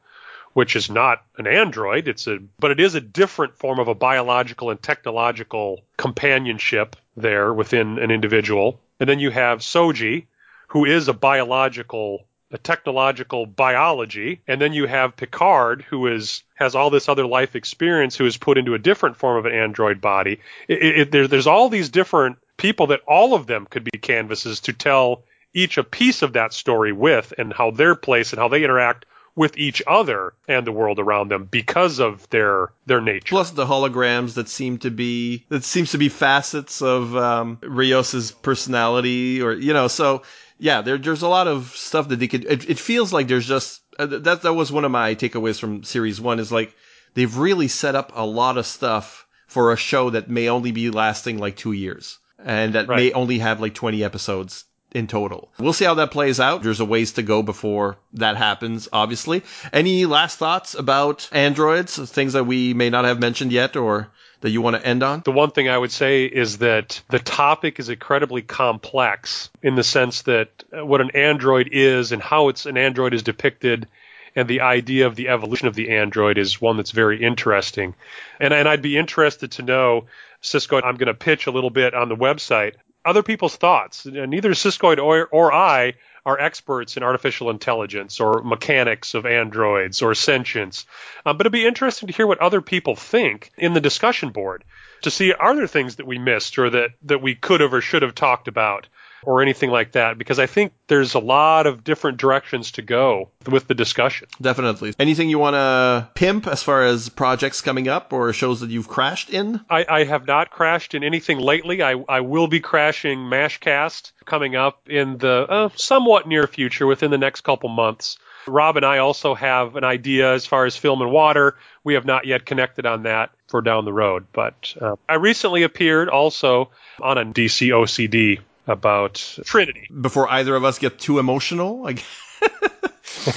[0.55, 2.09] which is not an android.
[2.09, 7.53] It's a, but it is a different form of a biological and technological companionship there
[7.53, 8.81] within an individual.
[9.01, 10.27] And then you have Soji,
[10.69, 16.75] who is a biological a technological biology, and then you have Picard, who is has
[16.75, 20.01] all this other life experience, who is put into a different form of an android
[20.01, 20.39] body.
[20.69, 24.61] It, it, there, there's all these different people that all of them could be canvases
[24.61, 25.25] to tell
[25.55, 29.07] each a piece of that story with, and how their place and how they interact
[29.35, 33.27] with each other and the world around them because of their their nature.
[33.29, 38.33] Plus the holograms that seem to be that seems to be facets of um, Rios's
[38.33, 40.23] personality, or you know, so
[40.59, 42.45] yeah, there, there's a lot of stuff that they could.
[42.45, 45.83] It, it feels like there's just uh, that that was one of my takeaways from
[45.83, 46.75] series one is like
[47.15, 50.91] they've really set up a lot of stuff for a show that may only be
[50.91, 52.97] lasting like two years and that Right.
[52.97, 54.65] may only have like 20 episodes
[54.95, 55.51] in total.
[55.59, 56.63] We'll see how that plays out.
[56.63, 59.43] There's a ways to go before that happens, obviously.
[59.73, 64.09] Any last thoughts about androids, things that we may not have mentioned yet or
[64.43, 65.23] that you want to end on?
[65.25, 69.85] The one thing I would say is that the topic is incredibly complex in the
[69.85, 73.89] sense that what an android is and how it's an android is depicted
[74.35, 77.95] and the idea of the evolution of the android is one that's very interesting.
[78.41, 80.07] And, and I'd be interested to know,
[80.41, 82.75] Cisco, I'm going to pitch a little bit on the website,
[83.05, 84.07] other people's thoughts.
[84.07, 90.15] Neither Ciscoid or, or I are experts in artificial intelligence or mechanics of androids or
[90.15, 90.87] sentience.
[91.27, 94.65] Um, but it'd be interesting to hear what other people think in the discussion board
[95.03, 97.81] to see are there things that we missed or that, that we could have or
[97.81, 98.87] should have talked about
[99.25, 103.31] or anything like that because I think there's a lot of different directions to go
[103.49, 104.29] with the discussion.
[104.41, 104.95] Definitely.
[104.99, 108.89] Anything you want to pimp as far as projects coming up or shows that you've
[108.89, 109.61] crashed in?
[109.71, 111.83] I, I have not crashed in anything lately.
[111.83, 117.11] I, I will be crashing Mashcast coming up in the uh, somewhat near future within
[117.11, 118.19] the next couple months.
[118.47, 121.57] Rob and I also have an idea as far as film and water.
[121.85, 124.27] We have not yet connected on that for down the road.
[124.33, 126.71] But uh, I recently appeared also
[127.01, 129.89] on a DC OCD about Trinity.
[130.01, 132.05] Before either of us get too emotional, like.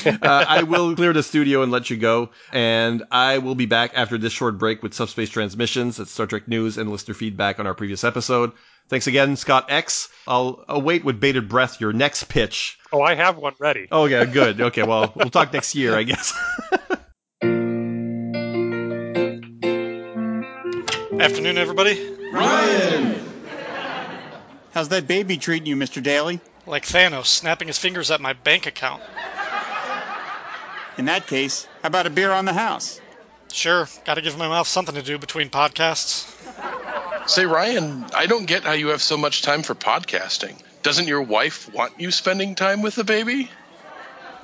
[0.05, 2.29] uh, I will clear the studio and let you go.
[2.51, 6.47] And I will be back after this short break with Subspace Transmissions at Star Trek
[6.47, 8.51] News and listener feedback on our previous episode.
[8.87, 10.09] Thanks again, Scott X.
[10.27, 12.77] I'll await with bated breath your next pitch.
[12.91, 13.87] Oh, I have one ready.
[13.91, 14.61] Oh, yeah, good.
[14.61, 16.33] Okay, well, we'll talk next year, I guess.
[21.19, 22.15] Afternoon, everybody.
[22.31, 23.24] Ryan!
[24.75, 26.03] How's that baby treating you, Mr.
[26.03, 26.41] Daly?
[26.65, 29.01] Like Thanos snapping his fingers at my bank account.
[30.97, 32.99] In that case, how about a beer on the house?
[33.53, 36.29] Sure, gotta give my mouth something to do between podcasts.
[37.25, 40.59] Say, Ryan, I don't get how you have so much time for podcasting.
[40.83, 43.49] Doesn't your wife want you spending time with the baby?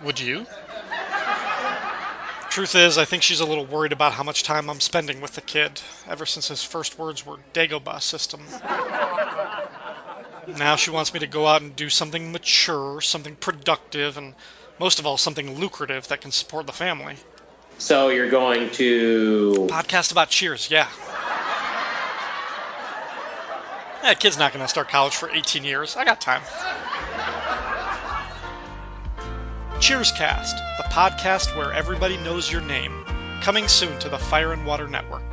[0.06, 0.46] Would you?
[2.52, 5.34] Truth is, I think she's a little worried about how much time I'm spending with
[5.34, 8.42] the kid, ever since his first words were Dagobah system.
[10.48, 14.34] Now she wants me to go out and do something mature, something productive, and
[14.80, 17.16] most of all, something lucrative that can support the family.
[17.78, 19.68] So you're going to.
[19.70, 20.88] Podcast about Cheers, yeah.
[24.02, 25.96] That kid's not going to start college for 18 years.
[25.96, 26.42] I got time.
[29.80, 33.06] Cheerscast, the podcast where everybody knows your name.
[33.42, 35.24] Coming soon to the Fire and Water Network.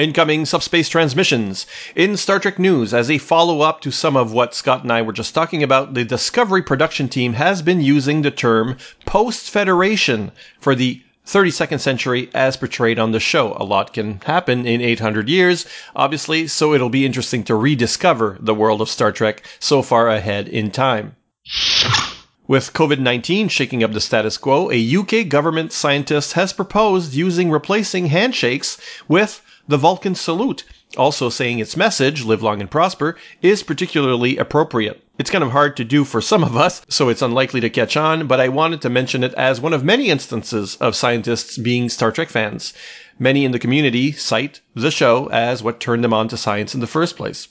[0.00, 1.66] Incoming subspace transmissions.
[1.94, 5.02] In Star Trek news, as a follow up to some of what Scott and I
[5.02, 10.32] were just talking about, the Discovery production team has been using the term post Federation
[10.58, 13.54] for the 32nd century as portrayed on the show.
[13.58, 18.54] A lot can happen in 800 years, obviously, so it'll be interesting to rediscover the
[18.54, 21.14] world of Star Trek so far ahead in time.
[22.48, 27.50] With COVID 19 shaking up the status quo, a UK government scientist has proposed using
[27.50, 30.64] replacing handshakes with the Vulcan salute,
[30.96, 35.02] also saying its message, live long and prosper, is particularly appropriate.
[35.18, 37.96] It's kind of hard to do for some of us, so it's unlikely to catch
[37.96, 41.88] on, but I wanted to mention it as one of many instances of scientists being
[41.88, 42.72] Star Trek fans.
[43.18, 46.80] Many in the community cite the show as what turned them on to science in
[46.80, 47.48] the first place.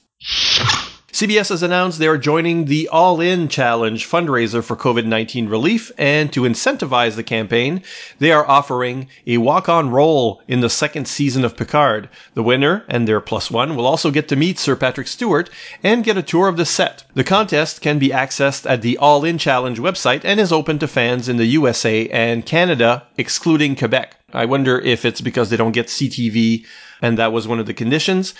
[1.11, 5.91] CBS has announced they are joining the All In Challenge fundraiser for COVID 19 relief,
[5.97, 7.81] and to incentivize the campaign,
[8.19, 12.09] they are offering a walk on role in the second season of Picard.
[12.35, 15.49] The winner and their plus one will also get to meet Sir Patrick Stewart
[15.83, 17.03] and get a tour of the set.
[17.15, 20.87] The contest can be accessed at the All In Challenge website and is open to
[20.87, 24.15] fans in the USA and Canada, excluding Quebec.
[24.31, 26.67] I wonder if it's because they don't get CTV
[27.01, 28.35] and that was one of the conditions.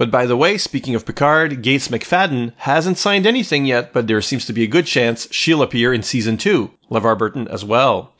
[0.00, 4.22] But by the way, speaking of Picard, Gates McFadden hasn't signed anything yet, but there
[4.22, 6.70] seems to be a good chance she'll appear in season two.
[6.90, 8.14] LeVar Burton as well.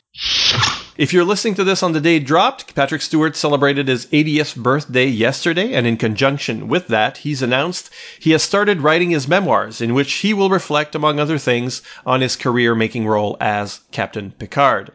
[0.95, 4.57] If you're listening to this on the day it dropped, Patrick Stewart celebrated his 80th
[4.57, 7.89] birthday yesterday, and in conjunction with that, he's announced
[8.19, 12.21] he has started writing his memoirs, in which he will reflect, among other things, on
[12.21, 14.91] his career making role as Captain Picard.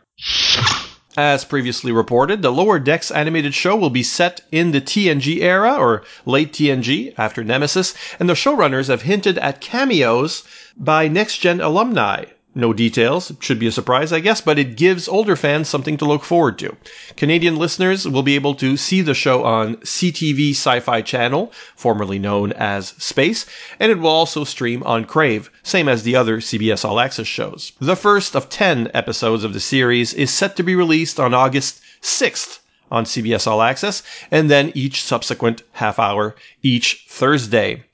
[1.19, 5.73] As previously reported, the Lower Decks animated show will be set in the TNG era,
[5.73, 10.43] or late TNG, after Nemesis, and the showrunners have hinted at cameos
[10.77, 12.27] by Next Gen alumni.
[12.57, 13.31] No details.
[13.31, 16.25] It should be a surprise, I guess, but it gives older fans something to look
[16.25, 16.75] forward to.
[17.15, 22.19] Canadian listeners will be able to see the show on CTV Sci Fi Channel, formerly
[22.19, 23.45] known as Space,
[23.79, 27.73] and it will also stream on Crave, same as the other CBS All Access shows.
[27.79, 31.83] The first of 10 episodes of the series is set to be released on August
[32.01, 32.61] 6th
[32.91, 37.85] on CBS All Access, and then each subsequent half hour each Thursday.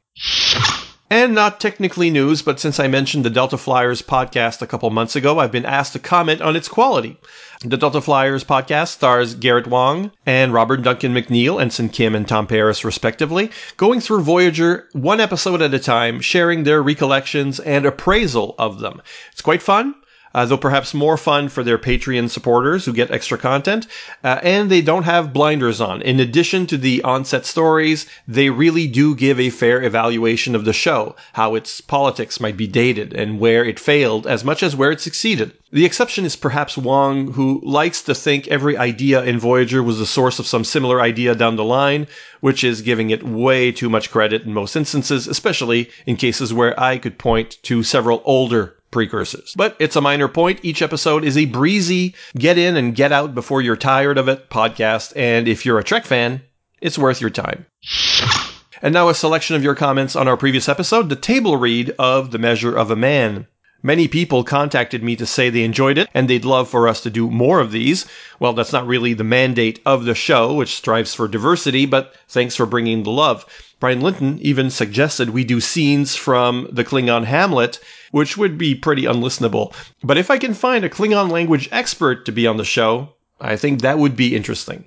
[1.12, 5.14] And not technically news, but since I mentioned the Delta Flyers podcast a couple months
[5.14, 7.18] ago, I've been asked to comment on its quality.
[7.60, 12.46] The Delta Flyers podcast stars Garrett Wang and Robert Duncan McNeil, Ensign Kim and Tom
[12.46, 18.54] Paris, respectively, going through Voyager one episode at a time, sharing their recollections and appraisal
[18.58, 19.02] of them.
[19.32, 19.94] It's quite fun
[20.34, 23.86] uh, though perhaps more fun for their Patreon supporters who get extra content.
[24.24, 26.02] Uh, and they don't have blinders on.
[26.02, 30.72] In addition to the onset stories, they really do give a fair evaluation of the
[30.72, 34.90] show, how its politics might be dated, and where it failed as much as where
[34.90, 35.52] it succeeded.
[35.72, 40.04] The exception is perhaps Wang, who likes to think every idea in Voyager was the
[40.04, 42.06] source of some similar idea down the line,
[42.40, 46.78] which is giving it way too much credit in most instances, especially in cases where
[46.78, 49.52] I could point to several older precursors.
[49.56, 50.60] But it's a minor point.
[50.62, 54.48] Each episode is a breezy, get in and get out before you're tired of it
[54.48, 55.12] podcast.
[55.16, 56.42] And if you're a Trek fan,
[56.80, 57.66] it's worth your time.
[58.80, 62.30] And now a selection of your comments on our previous episode, the table read of
[62.30, 63.46] The Measure of a Man.
[63.84, 67.10] Many people contacted me to say they enjoyed it and they'd love for us to
[67.10, 68.06] do more of these.
[68.38, 72.54] Well, that's not really the mandate of the show, which strives for diversity, but thanks
[72.54, 73.44] for bringing the love.
[73.80, 77.80] Brian Linton even suggested we do scenes from the Klingon Hamlet,
[78.12, 79.74] which would be pretty unlistenable.
[80.04, 83.08] But if I can find a Klingon language expert to be on the show,
[83.40, 84.84] I think that would be interesting.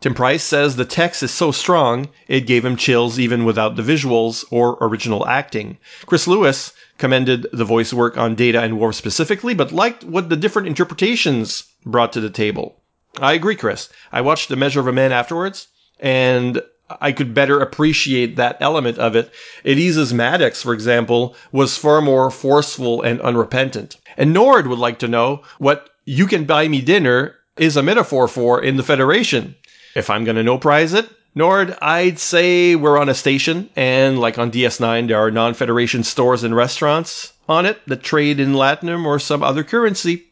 [0.00, 3.82] Tim Price says the text is so strong, it gave him chills even without the
[3.82, 5.76] visuals or original acting.
[6.06, 10.36] Chris Lewis commended the voice work on Data and Worf specifically, but liked what the
[10.36, 12.80] different interpretations brought to the table.
[13.20, 13.90] I agree, Chris.
[14.10, 15.68] I watched The Measure of a Man afterwards,
[15.98, 16.62] and
[17.00, 19.32] I could better appreciate that element of it.
[19.64, 23.96] Eliza's Maddox, for example, was far more forceful and unrepentant.
[24.16, 28.26] And Nord would like to know what you can buy me dinner is a metaphor
[28.26, 29.54] for in the Federation.
[29.94, 34.18] If I'm going to no prize it, Nord, I'd say we're on a station, and
[34.18, 38.54] like on DS9, there are non Federation stores and restaurants on it that trade in
[38.54, 40.24] Latinum or some other currency.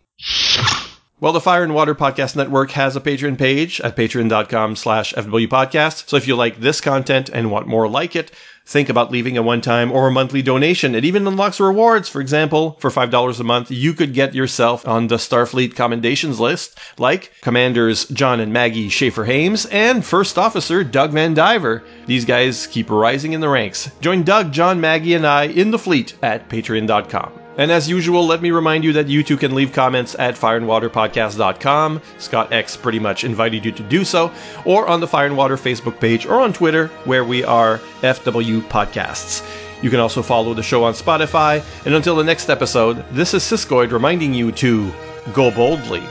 [1.20, 6.09] Well, the Fire and Water Podcast Network has a Patreon page at patreon.com slash fwpodcast.
[6.09, 8.31] So if you like this content and want more like it,
[8.65, 10.95] think about leaving a one-time or a monthly donation.
[10.95, 12.09] It even unlocks rewards.
[12.09, 16.78] For example, for $5 a month, you could get yourself on the Starfleet commendations list,
[16.99, 21.82] like Commanders John and Maggie Schaefer-Hames and First Officer Doug Van Diver.
[22.07, 23.90] These guys keep rising in the ranks.
[24.01, 27.48] Join Doug, John, Maggie, and I in the fleet at patreon.com.
[27.59, 32.01] And as usual, let me remind you that you too can leave comments at fireandwaterpodcast.com.
[32.18, 34.32] Scott X pretty much invited you to do so,
[34.64, 38.62] or on the Fire and Water Facebook page, or on Twitter, where we are FW
[38.68, 39.44] Podcasts.
[39.82, 41.62] You can also follow the show on Spotify.
[41.85, 44.93] And until the next episode, this is Siskoid reminding you to
[45.32, 46.02] go boldly.